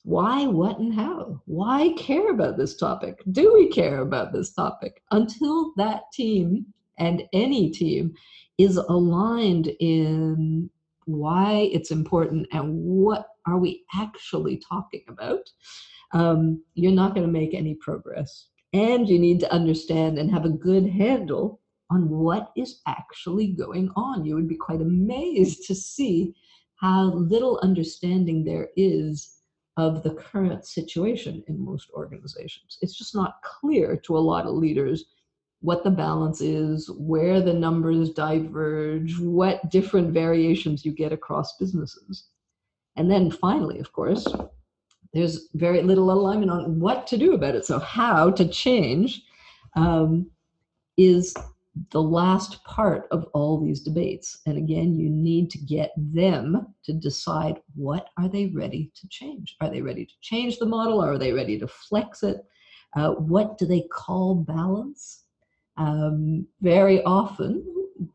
Why, 0.02 0.46
what, 0.46 0.78
and 0.78 0.94
how? 0.94 1.40
Why 1.44 1.92
care 1.96 2.30
about 2.30 2.56
this 2.56 2.76
topic? 2.76 3.22
Do 3.32 3.52
we 3.54 3.68
care 3.68 4.00
about 4.00 4.32
this 4.32 4.52
topic? 4.52 5.02
Until 5.10 5.72
that 5.76 6.04
team 6.12 6.66
and 6.98 7.22
any 7.32 7.70
team 7.70 8.14
is 8.60 8.76
aligned 8.76 9.68
in 9.80 10.68
why 11.06 11.70
it's 11.72 11.90
important 11.90 12.46
and 12.52 12.74
what 12.74 13.26
are 13.46 13.58
we 13.58 13.84
actually 13.94 14.58
talking 14.58 15.02
about, 15.08 15.48
um, 16.12 16.62
you're 16.74 16.92
not 16.92 17.14
going 17.14 17.26
to 17.26 17.32
make 17.32 17.54
any 17.54 17.74
progress. 17.74 18.48
And 18.74 19.08
you 19.08 19.18
need 19.18 19.40
to 19.40 19.52
understand 19.52 20.18
and 20.18 20.30
have 20.30 20.44
a 20.44 20.50
good 20.50 20.86
handle 20.86 21.60
on 21.90 22.10
what 22.10 22.52
is 22.54 22.82
actually 22.86 23.48
going 23.48 23.90
on. 23.96 24.26
You 24.26 24.34
would 24.34 24.46
be 24.46 24.56
quite 24.56 24.82
amazed 24.82 25.66
to 25.66 25.74
see 25.74 26.34
how 26.76 27.14
little 27.14 27.58
understanding 27.62 28.44
there 28.44 28.68
is 28.76 29.36
of 29.78 30.02
the 30.02 30.14
current 30.14 30.66
situation 30.66 31.42
in 31.48 31.64
most 31.64 31.88
organizations. 31.94 32.78
It's 32.82 32.96
just 32.96 33.14
not 33.14 33.40
clear 33.42 33.96
to 34.04 34.18
a 34.18 34.18
lot 34.18 34.46
of 34.46 34.54
leaders 34.54 35.06
what 35.60 35.84
the 35.84 35.90
balance 35.90 36.40
is, 36.40 36.90
where 36.90 37.40
the 37.40 37.52
numbers 37.52 38.10
diverge, 38.10 39.18
what 39.18 39.70
different 39.70 40.12
variations 40.12 40.84
you 40.84 40.92
get 40.92 41.12
across 41.12 41.56
businesses. 41.58 42.24
And 42.96 43.10
then 43.10 43.30
finally, 43.30 43.78
of 43.78 43.92
course, 43.92 44.26
there's 45.12 45.48
very 45.54 45.82
little 45.82 46.10
alignment 46.10 46.50
on 46.50 46.78
what 46.78 47.06
to 47.08 47.18
do 47.18 47.34
about 47.34 47.54
it. 47.54 47.64
So, 47.64 47.78
how 47.78 48.30
to 48.30 48.48
change 48.48 49.22
um, 49.76 50.30
is 50.96 51.34
the 51.90 52.02
last 52.02 52.62
part 52.64 53.06
of 53.10 53.24
all 53.32 53.60
these 53.60 53.80
debates. 53.80 54.40
And 54.46 54.56
again, 54.58 54.94
you 54.94 55.08
need 55.08 55.50
to 55.50 55.58
get 55.58 55.92
them 55.96 56.74
to 56.84 56.92
decide 56.92 57.60
what 57.74 58.08
are 58.18 58.28
they 58.28 58.46
ready 58.46 58.90
to 58.94 59.08
change? 59.08 59.56
Are 59.60 59.70
they 59.70 59.80
ready 59.80 60.04
to 60.04 60.14
change 60.20 60.58
the 60.58 60.66
model? 60.66 61.00
Are 61.00 61.18
they 61.18 61.32
ready 61.32 61.58
to 61.58 61.68
flex 61.68 62.22
it? 62.22 62.44
Uh, 62.96 63.12
what 63.12 63.56
do 63.56 63.66
they 63.66 63.82
call 63.92 64.34
balance? 64.34 65.24
Um, 65.80 66.46
very 66.60 67.02
often, 67.04 67.64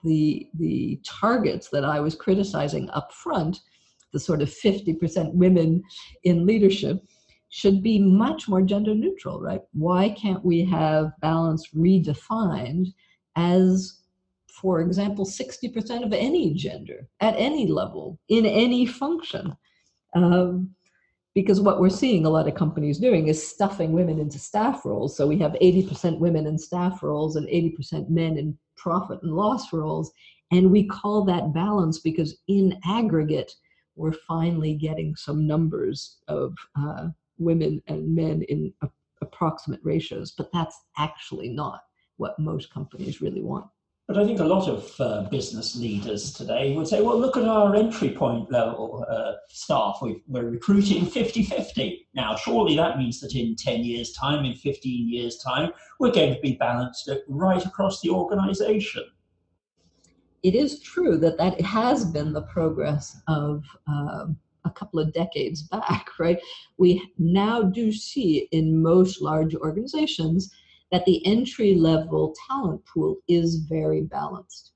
the 0.03 0.47
the 0.53 0.99
targets 1.03 1.69
that 1.69 1.83
I 1.83 1.99
was 1.99 2.15
criticizing 2.15 2.89
up 2.91 3.11
front, 3.11 3.61
the 4.13 4.19
sort 4.19 4.43
of 4.43 4.49
50% 4.49 5.33
women 5.33 5.83
in 6.23 6.45
leadership, 6.45 7.03
should 7.49 7.81
be 7.81 7.97
much 7.99 8.47
more 8.47 8.61
gender 8.61 8.93
neutral, 8.93 9.41
right? 9.41 9.61
Why 9.73 10.09
can't 10.09 10.45
we 10.45 10.63
have 10.65 11.11
balance 11.21 11.69
redefined 11.75 12.93
as, 13.35 14.01
for 14.47 14.81
example, 14.81 15.25
60% 15.25 16.05
of 16.05 16.13
any 16.13 16.53
gender 16.53 17.07
at 17.19 17.33
any 17.35 17.65
level 17.65 18.19
in 18.29 18.45
any 18.45 18.85
function? 18.85 19.57
Um, 20.13 20.75
because 21.35 21.59
what 21.59 21.81
we're 21.81 21.89
seeing 21.89 22.25
a 22.25 22.29
lot 22.29 22.47
of 22.47 22.55
companies 22.55 22.97
doing 22.97 23.27
is 23.27 23.45
stuffing 23.45 23.91
women 23.91 24.19
into 24.19 24.39
staff 24.39 24.85
roles. 24.85 25.15
So 25.15 25.27
we 25.27 25.37
have 25.39 25.51
80% 25.61 26.17
women 26.17 26.47
in 26.47 26.57
staff 26.57 27.03
roles 27.03 27.35
and 27.35 27.45
80% 27.47 28.09
men 28.09 28.37
in 28.37 28.57
profit 28.77 29.21
and 29.21 29.33
loss 29.33 29.73
roles. 29.73 30.11
And 30.51 30.71
we 30.71 30.87
call 30.87 31.25
that 31.25 31.53
balance 31.53 31.99
because 31.99 32.37
in 32.47 32.79
aggregate, 32.85 33.51
we're 33.97 34.13
finally 34.27 34.75
getting 34.75 35.15
some 35.15 35.45
numbers 35.45 36.17
of 36.29 36.55
uh, 36.79 37.09
women 37.37 37.81
and 37.87 38.15
men 38.15 38.41
in 38.43 38.73
a, 38.81 38.89
approximate 39.21 39.81
ratios, 39.83 40.31
but 40.31 40.49
that's 40.53 40.79
actually 40.97 41.49
not 41.49 41.81
what 42.17 42.39
most 42.39 42.73
companies 42.73 43.21
really 43.21 43.41
want. 43.41 43.65
But 44.07 44.19
I 44.19 44.25
think 44.25 44.39
a 44.39 44.45
lot 44.45 44.67
of 44.67 44.93
uh, 44.99 45.23
business 45.29 45.75
leaders 45.75 46.31
today 46.31 46.75
would 46.75 46.87
say, 46.87 47.01
well, 47.01 47.19
look 47.19 47.37
at 47.37 47.43
our 47.43 47.75
entry 47.75 48.11
point 48.11 48.51
level 48.51 49.03
uh, 49.09 49.33
staff. 49.49 49.97
we 50.01 50.21
are 50.35 50.45
recruiting 50.45 51.07
50 51.07 51.43
50. 51.43 52.07
Now, 52.13 52.35
surely 52.35 52.75
that 52.75 52.99
means 52.99 53.19
that 53.21 53.33
in 53.33 53.55
10 53.55 53.83
years' 53.83 54.13
time, 54.13 54.45
in 54.45 54.53
15 54.53 55.09
years' 55.09 55.37
time, 55.37 55.71
we're 55.99 56.11
going 56.11 56.35
to 56.35 56.39
be 56.39 56.53
balanced 56.53 57.09
right 57.27 57.65
across 57.65 57.99
the 58.01 58.11
organization. 58.11 59.05
It 60.43 60.53
is 60.53 60.81
true 60.81 61.17
that 61.17 61.39
that 61.39 61.59
has 61.61 62.05
been 62.05 62.31
the 62.31 62.43
progress 62.43 63.19
of 63.27 63.63
uh, 63.87 64.25
a 64.65 64.69
couple 64.69 64.99
of 64.99 65.13
decades 65.13 65.63
back, 65.63 66.09
right? 66.19 66.39
We 66.77 67.11
now 67.17 67.63
do 67.63 67.91
see 67.91 68.47
in 68.51 68.83
most 68.83 69.19
large 69.19 69.55
organizations 69.55 70.53
that 70.91 71.05
the 71.05 71.25
entry 71.25 71.75
level 71.75 72.33
talent 72.47 72.81
pool 72.85 73.17
is 73.27 73.65
very 73.67 74.01
balanced. 74.01 74.73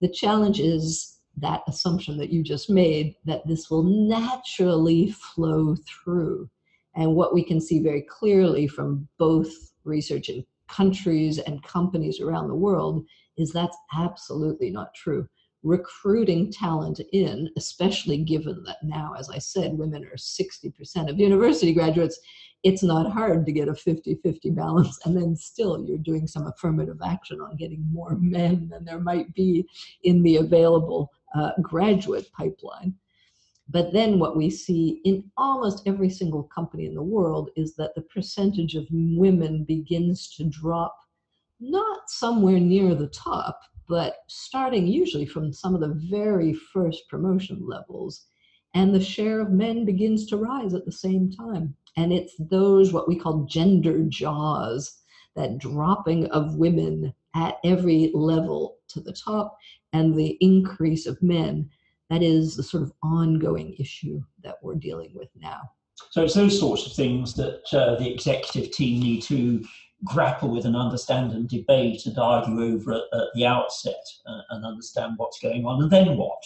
The 0.00 0.08
challenge 0.08 0.60
is 0.60 1.18
that 1.36 1.62
assumption 1.66 2.16
that 2.18 2.30
you 2.30 2.42
just 2.42 2.70
made 2.70 3.14
that 3.24 3.46
this 3.46 3.70
will 3.70 3.82
naturally 3.82 5.10
flow 5.12 5.76
through. 5.86 6.48
And 6.96 7.14
what 7.14 7.34
we 7.34 7.44
can 7.44 7.60
see 7.60 7.80
very 7.80 8.02
clearly 8.02 8.68
from 8.68 9.08
both 9.18 9.52
research 9.84 10.28
in 10.28 10.44
countries 10.68 11.38
and 11.38 11.62
companies 11.62 12.20
around 12.20 12.48
the 12.48 12.54
world 12.54 13.04
is 13.36 13.52
that's 13.52 13.76
absolutely 13.96 14.70
not 14.70 14.94
true 14.94 15.28
recruiting 15.64 16.52
talent 16.52 17.00
in, 17.12 17.48
especially 17.56 18.18
given 18.18 18.62
that 18.66 18.76
now, 18.82 19.14
as 19.18 19.30
I 19.30 19.38
said, 19.38 19.76
women 19.76 20.04
are 20.04 20.16
60% 20.16 21.10
of 21.10 21.18
university 21.18 21.72
graduates, 21.72 22.20
it's 22.62 22.82
not 22.82 23.10
hard 23.10 23.44
to 23.46 23.52
get 23.52 23.68
a 23.68 23.74
50 23.74 24.16
50 24.22 24.50
balance. 24.50 24.98
And 25.04 25.16
then 25.16 25.34
still, 25.34 25.84
you're 25.84 25.98
doing 25.98 26.26
some 26.26 26.46
affirmative 26.46 26.98
action 27.04 27.40
on 27.40 27.56
getting 27.56 27.84
more 27.90 28.16
men 28.16 28.68
than 28.70 28.84
there 28.84 29.00
might 29.00 29.34
be 29.34 29.66
in 30.02 30.22
the 30.22 30.36
available 30.36 31.10
uh, 31.34 31.50
graduate 31.60 32.30
pipeline. 32.32 32.94
But 33.68 33.92
then, 33.94 34.18
what 34.18 34.36
we 34.36 34.50
see 34.50 35.00
in 35.04 35.24
almost 35.38 35.86
every 35.86 36.10
single 36.10 36.42
company 36.44 36.84
in 36.84 36.94
the 36.94 37.02
world 37.02 37.50
is 37.56 37.74
that 37.76 37.94
the 37.94 38.02
percentage 38.02 38.74
of 38.74 38.86
women 38.90 39.64
begins 39.64 40.28
to 40.36 40.44
drop 40.44 40.94
not 41.60 42.10
somewhere 42.10 42.60
near 42.60 42.94
the 42.94 43.08
top, 43.08 43.60
but 43.88 44.16
starting 44.28 44.86
usually 44.86 45.26
from 45.26 45.52
some 45.52 45.74
of 45.74 45.80
the 45.80 46.00
very 46.10 46.52
first 46.54 47.08
promotion 47.08 47.66
levels. 47.66 48.26
And 48.74 48.94
the 48.94 49.00
share 49.00 49.40
of 49.40 49.50
men 49.50 49.84
begins 49.84 50.26
to 50.26 50.36
rise 50.36 50.74
at 50.74 50.84
the 50.84 50.92
same 50.92 51.30
time. 51.30 51.76
And 51.96 52.12
it's 52.12 52.34
those, 52.38 52.92
what 52.92 53.06
we 53.06 53.16
call 53.16 53.44
gender 53.44 54.04
jaws, 54.08 55.00
that 55.36 55.58
dropping 55.58 56.26
of 56.30 56.56
women 56.56 57.14
at 57.34 57.58
every 57.64 58.10
level 58.14 58.78
to 58.88 59.00
the 59.00 59.12
top 59.12 59.56
and 59.92 60.14
the 60.14 60.36
increase 60.40 61.06
of 61.06 61.22
men. 61.22 61.70
That 62.10 62.22
is 62.22 62.56
the 62.56 62.62
sort 62.62 62.82
of 62.82 62.92
ongoing 63.02 63.76
issue 63.78 64.22
that 64.42 64.56
we're 64.62 64.74
dealing 64.74 65.12
with 65.14 65.28
now. 65.36 65.60
So 66.10 66.22
it's 66.22 66.34
those 66.34 66.58
sorts 66.58 66.86
of 66.86 66.92
things 66.92 67.34
that 67.34 67.62
uh, 67.72 67.96
the 67.96 68.12
executive 68.12 68.72
team 68.72 69.00
need 69.00 69.22
to 69.22 69.64
grapple 70.04 70.50
with 70.50 70.64
and 70.64 70.76
understand 70.76 71.32
and 71.32 71.48
debate 71.48 72.06
and 72.06 72.18
argue 72.18 72.62
over 72.62 72.92
at, 72.92 73.02
at 73.12 73.28
the 73.34 73.46
outset 73.46 74.04
uh, 74.26 74.40
and 74.50 74.64
understand 74.64 75.14
what's 75.16 75.40
going 75.40 75.64
on. 75.64 75.82
And 75.82 75.90
then 75.90 76.16
what? 76.16 76.42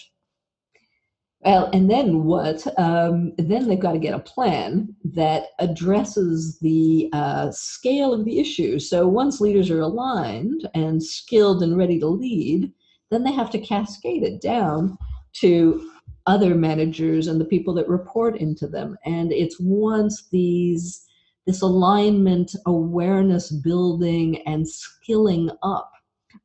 Well, 1.40 1.70
and 1.72 1.88
then 1.88 2.24
what? 2.24 2.66
Um, 2.78 3.32
then 3.38 3.68
they've 3.68 3.78
got 3.78 3.92
to 3.92 3.98
get 3.98 4.14
a 4.14 4.18
plan 4.18 4.94
that 5.04 5.48
addresses 5.60 6.58
the 6.60 7.08
uh, 7.12 7.50
scale 7.52 8.12
of 8.12 8.24
the 8.24 8.40
issue. 8.40 8.78
So 8.80 9.06
once 9.06 9.40
leaders 9.40 9.70
are 9.70 9.80
aligned 9.80 10.68
and 10.74 11.02
skilled 11.02 11.62
and 11.62 11.76
ready 11.76 12.00
to 12.00 12.06
lead, 12.08 12.72
then 13.10 13.22
they 13.22 13.32
have 13.32 13.50
to 13.50 13.58
cascade 13.58 14.24
it 14.24 14.40
down 14.40 14.98
to 15.34 15.88
other 16.26 16.54
managers 16.54 17.28
and 17.28 17.40
the 17.40 17.44
people 17.44 17.72
that 17.74 17.88
report 17.88 18.36
into 18.36 18.66
them. 18.66 18.98
And 19.04 19.32
it's 19.32 19.56
once 19.60 20.28
these 20.30 21.07
this 21.48 21.62
alignment, 21.62 22.54
awareness 22.66 23.50
building, 23.50 24.42
and 24.46 24.68
skilling 24.68 25.50
up 25.62 25.90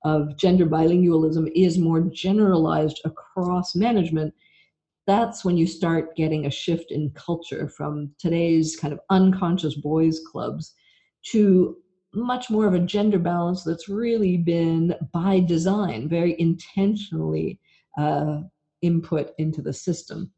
of 0.06 0.38
gender 0.38 0.66
bilingualism 0.66 1.52
is 1.54 1.78
more 1.78 2.00
generalized 2.00 3.02
across 3.04 3.76
management, 3.76 4.34
that's 5.06 5.44
when 5.44 5.58
you 5.58 5.68
start 5.68 6.16
getting 6.16 6.46
a 6.46 6.50
shift 6.50 6.90
in 6.90 7.12
culture 7.16 7.68
from 7.68 8.12
today's 8.18 8.78
kind 8.78 8.94
of 8.94 9.00
unconscious 9.10 9.76
boys 9.76 10.22
clubs 10.32 10.74
to 11.24 11.76
much 12.14 12.50
more 12.50 12.66
of 12.66 12.74
a 12.74 12.80
gender 12.80 13.20
balance 13.20 13.62
that's 13.66 13.90
really 13.90 14.38
been 14.38 14.96
by 15.12 15.42
design, 15.42 16.08
very 16.08 16.40
intentionally 16.40 17.60
uh, 17.98 18.38
input 18.82 19.32
into 19.38 19.62
the 19.62 19.74
system. 19.74 20.32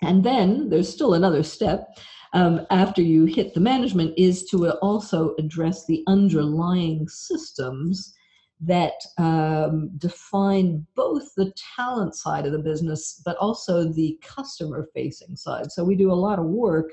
And 0.00 0.24
then 0.24 0.70
there's 0.70 0.90
still 0.90 1.12
another 1.12 1.42
step 1.42 1.88
um, 2.36 2.66
after 2.68 3.00
you 3.00 3.24
hit 3.24 3.54
the 3.54 3.60
management 3.60 4.12
is 4.18 4.44
to 4.44 4.70
also 4.80 5.34
address 5.38 5.86
the 5.86 6.04
underlying 6.06 7.08
systems 7.08 8.12
that 8.60 8.92
um, 9.16 9.90
define 9.96 10.86
both 10.94 11.34
the 11.34 11.50
talent 11.76 12.14
side 12.14 12.44
of 12.44 12.52
the 12.52 12.58
business 12.58 13.22
but 13.24 13.38
also 13.38 13.90
the 13.90 14.18
customer 14.22 14.86
facing 14.92 15.34
side. 15.34 15.72
So 15.72 15.82
we 15.82 15.96
do 15.96 16.12
a 16.12 16.22
lot 16.26 16.38
of 16.38 16.44
work 16.44 16.92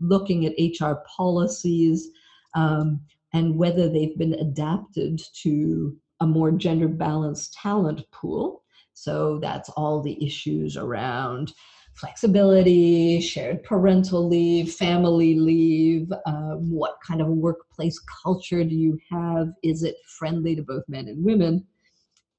looking 0.00 0.44
at 0.44 0.52
HR 0.58 0.96
policies 1.16 2.10
um, 2.54 3.00
and 3.32 3.56
whether 3.56 3.88
they've 3.88 4.18
been 4.18 4.34
adapted 4.34 5.22
to 5.44 5.96
a 6.20 6.26
more 6.26 6.50
gender 6.50 6.88
balanced 6.88 7.54
talent 7.54 8.02
pool. 8.12 8.62
So 8.92 9.38
that's 9.40 9.70
all 9.70 10.02
the 10.02 10.22
issues 10.22 10.76
around 10.76 11.54
flexibility, 11.94 13.20
shared 13.20 13.62
parental 13.62 14.28
leave, 14.28 14.72
family 14.74 15.36
leave, 15.36 16.12
um, 16.26 16.70
what 16.70 16.96
kind 17.06 17.20
of 17.20 17.28
workplace 17.28 18.00
culture 18.22 18.64
do 18.64 18.74
you 18.74 18.98
have? 19.10 19.52
Is 19.62 19.82
it 19.82 19.96
friendly 20.18 20.56
to 20.56 20.62
both 20.62 20.82
men 20.88 21.08
and 21.08 21.24
women? 21.24 21.66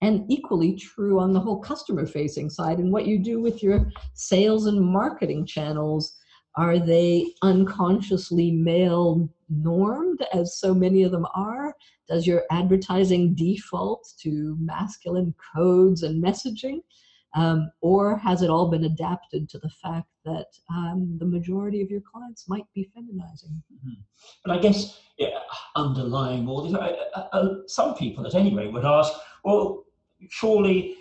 And 0.02 0.30
equally 0.30 0.76
true 0.76 1.20
on 1.20 1.34
the 1.34 1.40
whole 1.40 1.60
customer 1.60 2.06
facing 2.06 2.50
side 2.50 2.80
and 2.80 2.92
what 2.92 3.08
you 3.08 3.18
do 3.18 3.42
with 3.42 3.64
your 3.64 3.90
sales 4.14 4.68
and 4.68 4.80
marketing 4.80 5.46
channels. 5.46 6.16
Are 6.58 6.80
they 6.80 7.34
unconsciously 7.42 8.52
male 8.52 9.30
normed, 9.50 10.26
as 10.34 10.58
so 10.58 10.74
many 10.74 11.04
of 11.04 11.12
them 11.12 11.26
are? 11.36 11.76
Does 12.08 12.28
your 12.28 12.44
advertising 12.52 13.36
default 13.36 14.08
to 14.22 14.56
masculine 14.60 15.34
codes 15.54 16.04
and 16.04 16.24
messaging? 16.24 16.82
Um, 17.36 17.70
or 17.82 18.18
has 18.18 18.42
it 18.42 18.50
all 18.50 18.70
been 18.70 18.86
adapted 18.86 19.50
to 19.50 19.60
the 19.60 19.70
fact 19.70 20.08
that 20.24 20.48
um, 20.70 21.18
the 21.20 21.26
majority 21.26 21.82
of 21.82 21.90
your 21.90 22.02
clients 22.02 22.48
might 22.48 22.66
be 22.74 22.90
feminizing? 22.96 23.62
Mm-hmm. 23.74 24.02
But 24.46 24.58
I 24.58 24.60
guess 24.60 25.00
yeah, 25.18 25.40
underlying 25.76 26.48
all 26.48 26.64
this, 26.64 27.74
some 27.74 27.96
people 27.96 28.26
at 28.26 28.36
any 28.36 28.56
rate 28.56 28.72
would 28.72 28.86
ask, 28.86 29.14
well, 29.44 29.84
surely 30.30 30.96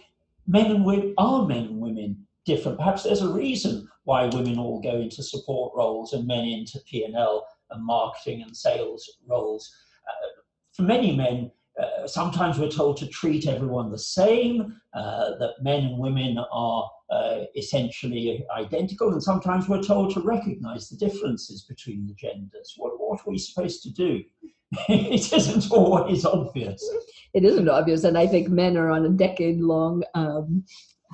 men 0.47 0.71
and 0.71 0.85
women 0.85 1.15
are 1.19 1.47
men 1.47 1.65
and 1.65 1.81
women 1.81 2.27
different. 2.45 2.79
Perhaps 2.79 3.05
there's 3.05 3.23
a 3.23 3.33
reason 3.33 3.89
why 4.05 4.27
women 4.27 4.59
all 4.59 4.81
go 4.81 4.97
into 4.97 5.23
support 5.23 5.73
roles 5.75 6.13
and 6.13 6.27
men 6.27 6.45
into 6.45 6.79
P&L 6.91 7.47
and 7.71 7.85
marketing 7.85 8.43
and 8.43 8.57
sales 8.57 9.19
roles. 9.27 9.73
Uh, 10.07 10.29
for 10.73 10.83
many 10.83 11.17
men, 11.17 11.51
uh, 11.81 12.07
sometimes 12.07 12.59
we're 12.59 12.71
told 12.71 12.97
to 12.99 13.07
treat 13.09 13.47
everyone 13.47 13.91
the 13.91 13.99
same, 13.99 14.81
uh, 14.95 15.37
that 15.39 15.55
men 15.63 15.85
and 15.85 15.99
women 15.99 16.39
are 16.53 16.91
uh, 17.11 17.41
essentially 17.57 18.45
identical, 18.57 19.13
and 19.13 19.23
sometimes 19.23 19.69
we're 19.69 19.83
told 19.83 20.13
to 20.15 20.21
recognize 20.21 20.89
the 20.89 20.97
differences 20.97 21.65
between 21.65 22.07
the 22.07 22.15
genders. 22.15 22.75
What, 22.77 22.93
what 22.99 23.21
are 23.21 23.31
we 23.31 23.39
supposed 23.39 23.83
to 23.83 23.93
do? 23.93 24.23
it 24.89 25.33
isn't 25.33 25.71
always 25.73 26.25
obvious. 26.25 26.89
It 27.33 27.45
isn't 27.45 27.69
obvious, 27.69 28.05
and 28.05 28.17
I 28.17 28.27
think 28.27 28.49
men 28.49 28.77
are 28.77 28.91
on 28.91 29.05
a 29.05 29.11
decade 29.11 29.61
long 29.61 30.05
um, 30.15 30.65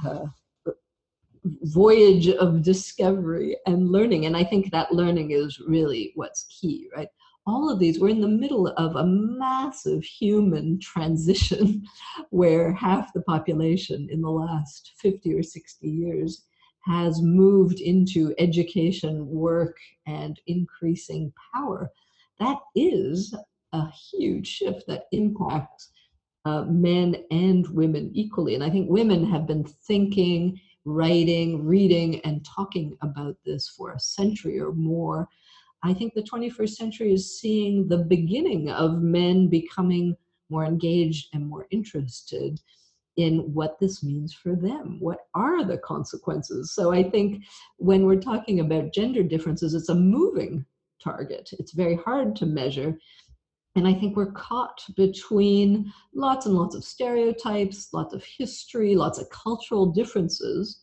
uh, 0.06 0.26
voyage 1.44 2.28
of 2.28 2.62
discovery 2.62 3.56
and 3.66 3.90
learning. 3.90 4.26
And 4.26 4.36
I 4.36 4.44
think 4.44 4.70
that 4.70 4.92
learning 4.92 5.30
is 5.30 5.58
really 5.66 6.12
what's 6.14 6.44
key, 6.44 6.88
right? 6.94 7.08
All 7.50 7.70
of 7.70 7.78
these, 7.78 7.98
we're 7.98 8.08
in 8.10 8.20
the 8.20 8.28
middle 8.28 8.68
of 8.68 8.96
a 8.96 9.04
massive 9.04 10.04
human 10.04 10.78
transition 10.80 11.84
where 12.30 12.72
half 12.72 13.12
the 13.12 13.22
population 13.22 14.08
in 14.10 14.20
the 14.22 14.30
last 14.30 14.92
50 14.98 15.34
or 15.34 15.42
60 15.42 15.88
years 15.88 16.44
has 16.84 17.20
moved 17.20 17.80
into 17.80 18.34
education, 18.38 19.26
work, 19.26 19.76
and 20.06 20.40
increasing 20.46 21.32
power. 21.54 21.90
That 22.38 22.58
is 22.74 23.34
a 23.72 23.88
huge 23.90 24.46
shift 24.46 24.86
that 24.86 25.04
impacts 25.12 25.90
uh, 26.44 26.62
men 26.62 27.16
and 27.30 27.68
women 27.68 28.10
equally. 28.14 28.54
And 28.54 28.64
I 28.64 28.70
think 28.70 28.88
women 28.88 29.28
have 29.30 29.46
been 29.46 29.64
thinking, 29.64 30.58
writing, 30.84 31.66
reading, 31.66 32.20
and 32.20 32.44
talking 32.44 32.96
about 33.02 33.36
this 33.44 33.68
for 33.68 33.92
a 33.92 34.00
century 34.00 34.58
or 34.58 34.72
more 34.72 35.28
I 35.82 35.94
think 35.94 36.14
the 36.14 36.22
21st 36.22 36.70
century 36.70 37.12
is 37.12 37.38
seeing 37.38 37.88
the 37.88 37.98
beginning 37.98 38.70
of 38.70 39.00
men 39.00 39.48
becoming 39.48 40.16
more 40.50 40.64
engaged 40.64 41.28
and 41.32 41.46
more 41.46 41.66
interested 41.70 42.60
in 43.16 43.38
what 43.54 43.78
this 43.80 44.02
means 44.02 44.32
for 44.32 44.54
them. 44.54 44.98
What 45.00 45.26
are 45.34 45.64
the 45.64 45.78
consequences? 45.78 46.72
So 46.72 46.92
I 46.92 47.02
think 47.02 47.44
when 47.76 48.04
we're 48.04 48.20
talking 48.20 48.60
about 48.60 48.92
gender 48.92 49.22
differences, 49.22 49.74
it's 49.74 49.88
a 49.88 49.94
moving 49.94 50.64
target. 51.02 51.50
It's 51.58 51.72
very 51.72 51.96
hard 51.96 52.36
to 52.36 52.46
measure. 52.46 52.98
And 53.76 53.86
I 53.86 53.94
think 53.94 54.16
we're 54.16 54.32
caught 54.32 54.84
between 54.96 55.92
lots 56.14 56.46
and 56.46 56.54
lots 56.54 56.74
of 56.74 56.84
stereotypes, 56.84 57.88
lots 57.92 58.12
of 58.14 58.24
history, 58.24 58.96
lots 58.96 59.18
of 59.18 59.30
cultural 59.30 59.86
differences 59.86 60.80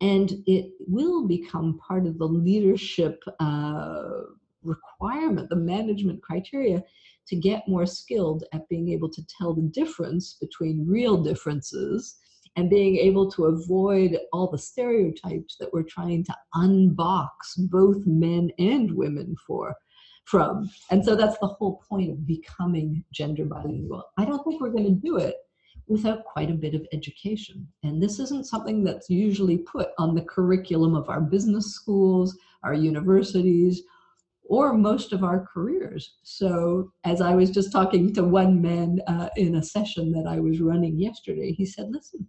and 0.00 0.32
it 0.46 0.72
will 0.86 1.26
become 1.26 1.78
part 1.78 2.06
of 2.06 2.18
the 2.18 2.26
leadership 2.26 3.22
uh, 3.40 4.22
requirement, 4.66 5.48
the 5.48 5.56
management 5.56 6.22
criteria 6.22 6.82
to 7.28 7.36
get 7.36 7.66
more 7.66 7.86
skilled 7.86 8.44
at 8.52 8.68
being 8.68 8.90
able 8.90 9.08
to 9.10 9.22
tell 9.38 9.54
the 9.54 9.62
difference 9.62 10.36
between 10.40 10.86
real 10.88 11.16
differences 11.22 12.16
and 12.56 12.70
being 12.70 12.96
able 12.96 13.30
to 13.30 13.46
avoid 13.46 14.18
all 14.32 14.50
the 14.50 14.58
stereotypes 14.58 15.56
that 15.58 15.72
we're 15.72 15.82
trying 15.82 16.24
to 16.24 16.34
unbox 16.54 17.28
both 17.70 17.98
men 18.06 18.50
and 18.58 18.90
women 18.90 19.34
for 19.46 19.74
from 20.24 20.68
and 20.90 21.04
so 21.04 21.14
that's 21.14 21.38
the 21.38 21.46
whole 21.46 21.80
point 21.88 22.10
of 22.10 22.26
becoming 22.26 23.04
gender 23.12 23.44
bilingual 23.44 24.02
i 24.18 24.24
don't 24.24 24.42
think 24.42 24.60
we're 24.60 24.70
going 24.70 24.84
to 24.84 24.90
do 24.90 25.18
it 25.18 25.36
without 25.88 26.24
quite 26.24 26.50
a 26.50 26.54
bit 26.54 26.74
of 26.74 26.86
education. 26.92 27.66
And 27.82 28.02
this 28.02 28.18
isn't 28.18 28.46
something 28.46 28.82
that's 28.82 29.08
usually 29.08 29.58
put 29.58 29.90
on 29.98 30.14
the 30.14 30.22
curriculum 30.22 30.94
of 30.94 31.08
our 31.08 31.20
business 31.20 31.74
schools, 31.74 32.36
our 32.64 32.74
universities, 32.74 33.82
or 34.48 34.74
most 34.74 35.12
of 35.12 35.24
our 35.24 35.46
careers. 35.52 36.16
So, 36.22 36.92
as 37.04 37.20
I 37.20 37.34
was 37.34 37.50
just 37.50 37.72
talking 37.72 38.12
to 38.14 38.24
one 38.24 38.60
man 38.60 39.00
uh, 39.06 39.28
in 39.36 39.56
a 39.56 39.62
session 39.62 40.12
that 40.12 40.26
I 40.26 40.40
was 40.40 40.60
running 40.60 40.98
yesterday, 40.98 41.52
he 41.52 41.66
said, 41.66 41.90
Listen, 41.90 42.26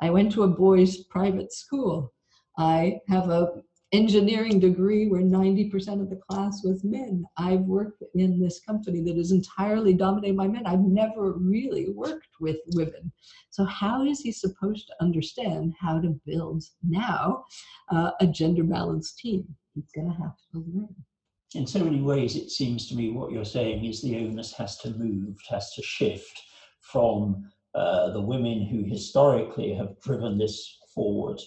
I 0.00 0.10
went 0.10 0.32
to 0.32 0.44
a 0.44 0.48
boys' 0.48 1.04
private 1.04 1.52
school. 1.52 2.12
I 2.56 2.98
have 3.08 3.30
a 3.30 3.62
engineering 3.92 4.60
degree 4.60 5.08
where 5.08 5.22
90% 5.22 6.02
of 6.02 6.10
the 6.10 6.20
class 6.28 6.62
was 6.62 6.84
men. 6.84 7.24
I've 7.38 7.60
worked 7.60 8.02
in 8.14 8.38
this 8.38 8.60
company 8.60 9.00
that 9.02 9.16
is 9.16 9.32
entirely 9.32 9.94
dominated 9.94 10.36
by 10.36 10.48
men. 10.48 10.66
I've 10.66 10.80
never 10.80 11.32
really 11.32 11.88
worked 11.90 12.28
with 12.40 12.58
women. 12.74 13.12
So, 13.50 13.64
how 13.64 14.04
is 14.04 14.20
he 14.20 14.32
supposed 14.32 14.86
to 14.88 14.94
understand 15.00 15.74
how 15.80 16.00
to 16.00 16.20
build 16.26 16.64
now 16.86 17.44
uh, 17.90 18.12
a 18.20 18.26
gender 18.26 18.64
balanced 18.64 19.18
team? 19.18 19.46
He's 19.74 19.90
going 19.94 20.08
to 20.08 20.18
have 20.18 20.36
to 20.52 20.64
learn. 20.74 20.94
In 21.54 21.66
so 21.66 21.82
many 21.82 22.00
ways, 22.02 22.36
it 22.36 22.50
seems 22.50 22.88
to 22.88 22.94
me 22.94 23.10
what 23.10 23.32
you're 23.32 23.44
saying 23.44 23.84
is 23.84 24.02
the 24.02 24.16
onus 24.16 24.52
has 24.54 24.76
to 24.78 24.90
move, 24.90 25.36
has 25.48 25.72
to 25.74 25.82
shift 25.82 26.42
from 26.80 27.50
uh, 27.74 28.10
the 28.10 28.20
women 28.20 28.66
who 28.66 28.84
historically 28.84 29.72
have 29.74 29.98
driven 30.00 30.36
this 30.36 30.78
forward 30.94 31.40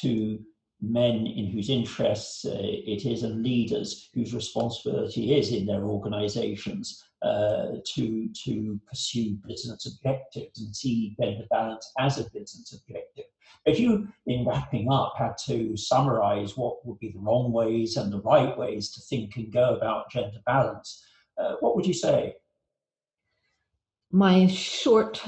to 0.00 0.38
men 0.82 1.26
in 1.26 1.46
whose 1.46 1.70
interests 1.70 2.44
uh, 2.44 2.58
it 2.60 3.06
is 3.06 3.22
and 3.22 3.42
leaders 3.42 4.10
whose 4.12 4.34
responsibility 4.34 5.34
is 5.34 5.52
in 5.52 5.64
their 5.64 5.84
organizations 5.84 7.02
uh, 7.22 7.76
to, 7.94 8.28
to 8.44 8.80
pursue 8.86 9.36
business 9.46 9.86
objectives 9.86 10.60
and 10.60 10.74
see 10.74 11.16
gender 11.20 11.46
balance 11.50 11.90
as 11.98 12.18
a 12.18 12.30
business 12.30 12.72
objective. 12.72 13.24
If 13.64 13.80
you, 13.80 14.08
in 14.26 14.44
wrapping 14.44 14.90
up, 14.90 15.14
had 15.18 15.36
to 15.46 15.76
summarize 15.76 16.56
what 16.56 16.86
would 16.86 16.98
be 16.98 17.10
the 17.10 17.18
wrong 17.18 17.52
ways 17.52 17.96
and 17.96 18.12
the 18.12 18.20
right 18.20 18.56
ways 18.56 18.90
to 18.92 19.00
think 19.00 19.36
and 19.36 19.52
go 19.52 19.74
about 19.74 20.10
gender 20.10 20.40
balance, 20.46 21.04
uh, 21.38 21.54
what 21.60 21.74
would 21.74 21.86
you 21.86 21.94
say? 21.94 22.34
My 24.12 24.46
short 24.46 25.20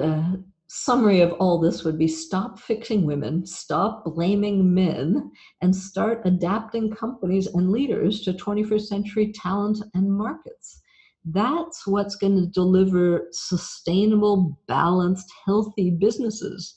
uh, 0.00 0.36
summary 0.68 1.20
of 1.20 1.32
all 1.34 1.60
this 1.60 1.84
would 1.84 1.98
be 1.98 2.08
stop 2.08 2.58
fixing 2.58 3.04
women, 3.04 3.44
stop 3.46 4.04
blaming 4.04 4.72
men, 4.72 5.30
and 5.60 5.74
start 5.74 6.22
adapting 6.24 6.90
companies 6.90 7.46
and 7.48 7.70
leaders 7.70 8.22
to 8.22 8.32
21st 8.32 8.86
century 8.86 9.32
talent 9.32 9.78
and 9.94 10.10
markets. 10.10 10.80
That's 11.24 11.86
what's 11.86 12.16
going 12.16 12.36
to 12.36 12.46
deliver 12.46 13.28
sustainable, 13.32 14.58
balanced, 14.68 15.32
healthy 15.44 15.90
businesses. 15.90 16.76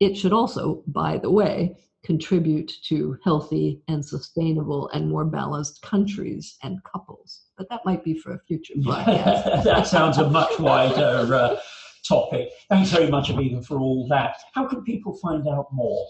It 0.00 0.16
should 0.16 0.32
also, 0.32 0.82
by 0.86 1.18
the 1.18 1.30
way, 1.30 1.76
contribute 2.04 2.72
to 2.84 3.16
healthy 3.24 3.82
and 3.88 4.04
sustainable 4.04 4.88
and 4.90 5.08
more 5.08 5.24
balanced 5.24 5.82
countries 5.82 6.56
and 6.62 6.82
couples. 6.84 7.42
But 7.56 7.68
that 7.70 7.84
might 7.84 8.04
be 8.04 8.18
for 8.18 8.32
a 8.32 8.40
future 8.46 8.74
podcast. 8.76 9.64
that 9.64 9.86
sounds 9.86 10.18
a 10.18 10.28
much 10.28 10.58
wider 10.58 11.34
uh, 11.34 11.56
topic. 12.06 12.50
Thanks 12.68 12.90
very 12.90 13.10
much, 13.10 13.28
Avivah, 13.28 13.64
for 13.64 13.78
all 13.78 14.06
that. 14.08 14.36
How 14.54 14.66
can 14.66 14.82
people 14.82 15.16
find 15.18 15.46
out 15.48 15.66
more? 15.72 16.06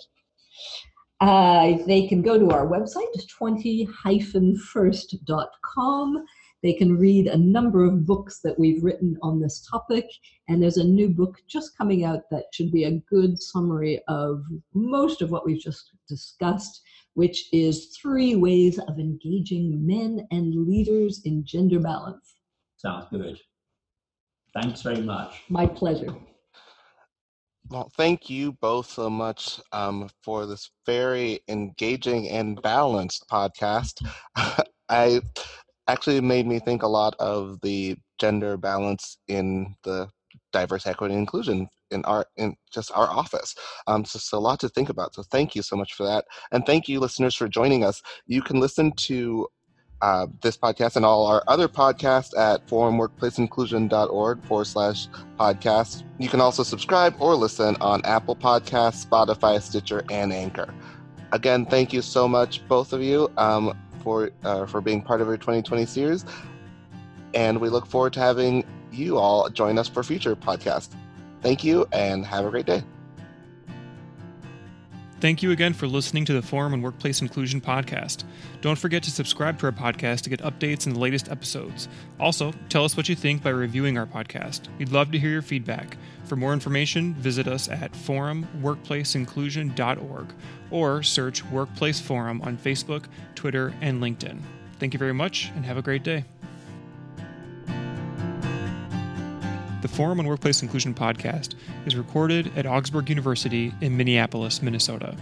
Uh, 1.20 1.78
they 1.87 2.07
can 2.07 2.22
go 2.22 2.38
to 2.38 2.50
our 2.50 2.66
website, 2.66 3.02
20-first.com. 3.40 6.24
They 6.62 6.72
can 6.72 6.96
read 6.96 7.26
a 7.26 7.36
number 7.36 7.84
of 7.84 8.04
books 8.04 8.40
that 8.42 8.58
we've 8.58 8.82
written 8.82 9.16
on 9.22 9.40
this 9.40 9.66
topic, 9.70 10.06
and 10.48 10.62
there's 10.62 10.76
a 10.76 10.84
new 10.84 11.08
book 11.08 11.36
just 11.46 11.76
coming 11.78 12.04
out 12.04 12.22
that 12.30 12.46
should 12.52 12.72
be 12.72 12.84
a 12.84 12.98
good 13.10 13.40
summary 13.40 14.00
of 14.08 14.42
most 14.74 15.22
of 15.22 15.30
what 15.30 15.46
we've 15.46 15.62
just 15.62 15.92
discussed, 16.08 16.82
which 17.14 17.52
is 17.52 17.96
three 18.00 18.34
ways 18.34 18.78
of 18.78 18.98
engaging 18.98 19.86
men 19.86 20.26
and 20.30 20.66
leaders 20.66 21.22
in 21.24 21.44
gender 21.44 21.78
balance. 21.78 22.36
Sounds 22.76 23.06
good. 23.10 23.38
Thanks 24.54 24.82
very 24.82 25.02
much. 25.02 25.42
My 25.48 25.66
pleasure. 25.66 26.14
Well, 27.70 27.92
thank 27.96 28.30
you 28.30 28.52
both 28.52 28.90
so 28.90 29.11
much 29.11 29.61
um, 29.72 30.09
for 30.22 30.46
this 30.46 30.70
very 30.86 31.40
engaging 31.48 32.28
and 32.30 32.61
balanced 32.62 33.26
podcast. 33.30 34.02
I 34.88 35.20
actually 35.89 36.20
made 36.20 36.47
me 36.47 36.59
think 36.59 36.82
a 36.82 36.89
lot 36.89 37.14
of 37.18 37.59
the 37.62 37.97
gender 38.20 38.57
balance 38.57 39.18
in 39.28 39.74
the 39.84 40.09
diverse 40.53 40.86
equity 40.86 41.14
and 41.14 41.20
inclusion 41.20 41.68
in 41.91 42.05
our 42.05 42.26
in 42.36 42.55
just 42.72 42.93
our 42.95 43.09
office 43.09 43.55
um 43.86 44.05
so, 44.05 44.18
so 44.18 44.39
a 44.39 44.41
lot 44.41 44.61
to 44.61 44.68
think 44.68 44.91
about 44.91 45.14
so 45.14 45.22
thank 45.24 45.55
you 45.55 45.62
so 45.62 45.74
much 45.74 45.95
for 45.95 46.05
that 46.05 46.24
and 46.53 46.66
thank 46.66 46.89
you 46.89 47.01
listeners 47.01 47.34
for 47.34 47.49
joining 47.49 47.82
us 47.84 48.03
you 48.26 48.43
can 48.43 48.61
listen 48.61 48.93
to 48.93 49.47
uh, 50.01 50.26
this 50.43 50.57
podcast 50.57 50.97
and 50.97 51.05
all 51.05 51.26
our 51.26 51.43
other 51.49 51.68
podcasts 51.68 52.36
at 52.39 52.66
forumworkplaceinclusion.org 52.68 54.45
forward 54.45 54.64
slash 54.64 55.09
podcast. 55.39 56.05
You 56.18 56.28
can 56.28 56.41
also 56.41 56.62
subscribe 56.62 57.16
or 57.18 57.34
listen 57.34 57.76
on 57.80 58.05
Apple 58.05 58.36
Podcasts, 58.36 59.05
Spotify, 59.05 59.61
Stitcher, 59.61 60.05
and 60.11 60.32
Anchor. 60.32 60.72
Again, 61.32 61.66
thank 61.66 61.93
you 61.93 62.01
so 62.01 62.28
much, 62.28 62.66
both 62.68 62.93
of 62.93 63.03
you, 63.03 63.30
um, 63.36 63.76
for 64.09 64.30
uh, 64.42 64.64
for 64.64 64.80
being 64.80 65.02
part 65.02 65.20
of 65.20 65.28
our 65.28 65.36
2020 65.36 65.84
series, 65.84 66.24
and 67.34 67.61
we 67.61 67.68
look 67.68 67.84
forward 67.84 68.14
to 68.14 68.20
having 68.20 68.64
you 68.90 69.18
all 69.18 69.50
join 69.50 69.76
us 69.76 69.86
for 69.86 70.02
future 70.02 70.34
podcasts. 70.34 70.94
Thank 71.42 71.62
you, 71.62 71.86
and 71.92 72.24
have 72.24 72.46
a 72.46 72.50
great 72.50 72.64
day. 72.64 72.82
Thank 75.20 75.42
you 75.42 75.50
again 75.50 75.72
for 75.72 75.88
listening 75.88 76.24
to 76.26 76.32
the 76.32 76.42
Forum 76.42 76.74
and 76.74 76.82
Workplace 76.82 77.22
Inclusion 77.22 77.60
podcast. 77.60 78.22
Don't 78.60 78.78
forget 78.78 79.02
to 79.02 79.10
subscribe 79.10 79.58
to 79.58 79.66
our 79.66 79.72
podcast 79.72 80.20
to 80.22 80.30
get 80.30 80.42
updates 80.42 80.86
and 80.86 80.94
the 80.94 81.00
latest 81.00 81.28
episodes. 81.28 81.88
Also, 82.20 82.52
tell 82.68 82.84
us 82.84 82.96
what 82.96 83.08
you 83.08 83.16
think 83.16 83.42
by 83.42 83.50
reviewing 83.50 83.98
our 83.98 84.06
podcast. 84.06 84.68
We'd 84.78 84.92
love 84.92 85.10
to 85.10 85.18
hear 85.18 85.30
your 85.30 85.42
feedback. 85.42 85.96
For 86.26 86.36
more 86.36 86.52
information, 86.52 87.14
visit 87.14 87.48
us 87.48 87.68
at 87.68 87.90
forumworkplaceinclusion.org 87.94 90.32
or 90.70 91.02
search 91.02 91.44
Workplace 91.46 92.00
Forum 92.00 92.40
on 92.42 92.56
Facebook, 92.56 93.06
Twitter, 93.34 93.74
and 93.80 94.00
LinkedIn. 94.00 94.38
Thank 94.78 94.92
you 94.92 94.98
very 94.98 95.14
much 95.14 95.50
and 95.56 95.64
have 95.64 95.78
a 95.78 95.82
great 95.82 96.04
day. 96.04 96.26
The 99.81 99.87
Forum 99.87 100.18
on 100.18 100.26
Workplace 100.26 100.61
Inclusion 100.61 100.93
podcast 100.93 101.55
is 101.87 101.95
recorded 101.95 102.51
at 102.57 102.66
Augsburg 102.66 103.09
University 103.09 103.72
in 103.81 103.97
Minneapolis, 103.97 104.61
Minnesota. 104.61 105.16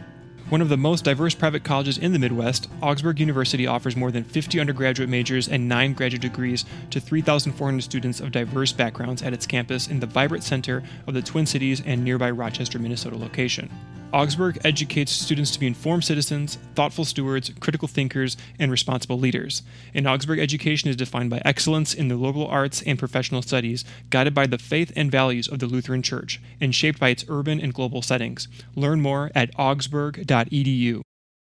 One 0.49 0.63
of 0.63 0.71
the 0.71 0.79
most 0.79 1.05
diverse 1.05 1.35
private 1.35 1.63
colleges 1.63 1.99
in 1.99 2.15
the 2.15 2.19
Midwest, 2.19 2.71
Augsburg 2.81 3.21
University 3.21 3.67
offers 3.67 3.97
more 3.97 4.11
than 4.11 4.25
50 4.25 4.59
undergraduate 4.59 5.11
majors 5.11 5.47
and 5.47 5.69
9 5.69 5.93
graduate 5.93 6.23
degrees 6.23 6.65
to 6.89 7.01
3,400 7.01 7.83
students 7.83 8.21
of 8.21 8.33
diverse 8.33 8.73
backgrounds 8.73 9.23
at 9.23 9.35
its 9.35 9.47
campus 9.47 9.89
in 9.89 10.01
the 10.01 10.07
vibrant 10.07 10.43
center 10.43 10.83
of 11.07 11.13
the 11.13 11.21
Twin 11.21 11.45
Cities 11.45 11.83
and 11.85 12.03
nearby 12.03 12.31
Rochester, 12.31 12.79
Minnesota 12.79 13.19
location. 13.19 13.69
Augsburg 14.17 14.59
educates 14.65 15.13
students 15.13 15.51
to 15.51 15.61
be 15.61 15.67
informed 15.67 16.03
citizens, 16.03 16.57
thoughtful 16.75 17.05
stewards, 17.05 17.53
critical 17.61 17.87
thinkers, 17.87 18.35
and 18.59 18.71
responsible 18.71 19.19
leaders. 19.19 19.63
And 19.93 20.09
Augsburg 20.09 20.39
education 20.39 20.89
is 20.89 20.97
defined 20.97 21.29
by 21.29 21.43
excellence 21.45 21.93
in 21.93 22.09
the 22.09 22.17
liberal 22.17 22.47
arts 22.47 22.81
and 22.81 22.99
professional 22.99 23.43
studies, 23.43 23.85
guided 24.09 24.33
by 24.33 24.47
the 24.47 24.57
faith 24.57 24.91
and 24.97 25.13
values 25.13 25.49
of 25.49 25.59
the 25.59 25.67
Lutheran 25.67 26.01
Church, 26.01 26.41
and 26.63 26.75
shaped 26.75 26.99
by 26.99 27.11
its 27.11 27.27
urban 27.29 27.61
and 27.61 27.75
global 27.75 28.01
settings. 28.01 28.49
Learn 28.75 29.03
more 29.03 29.31
at 29.35 29.51
augsburg.edu. 29.59 31.03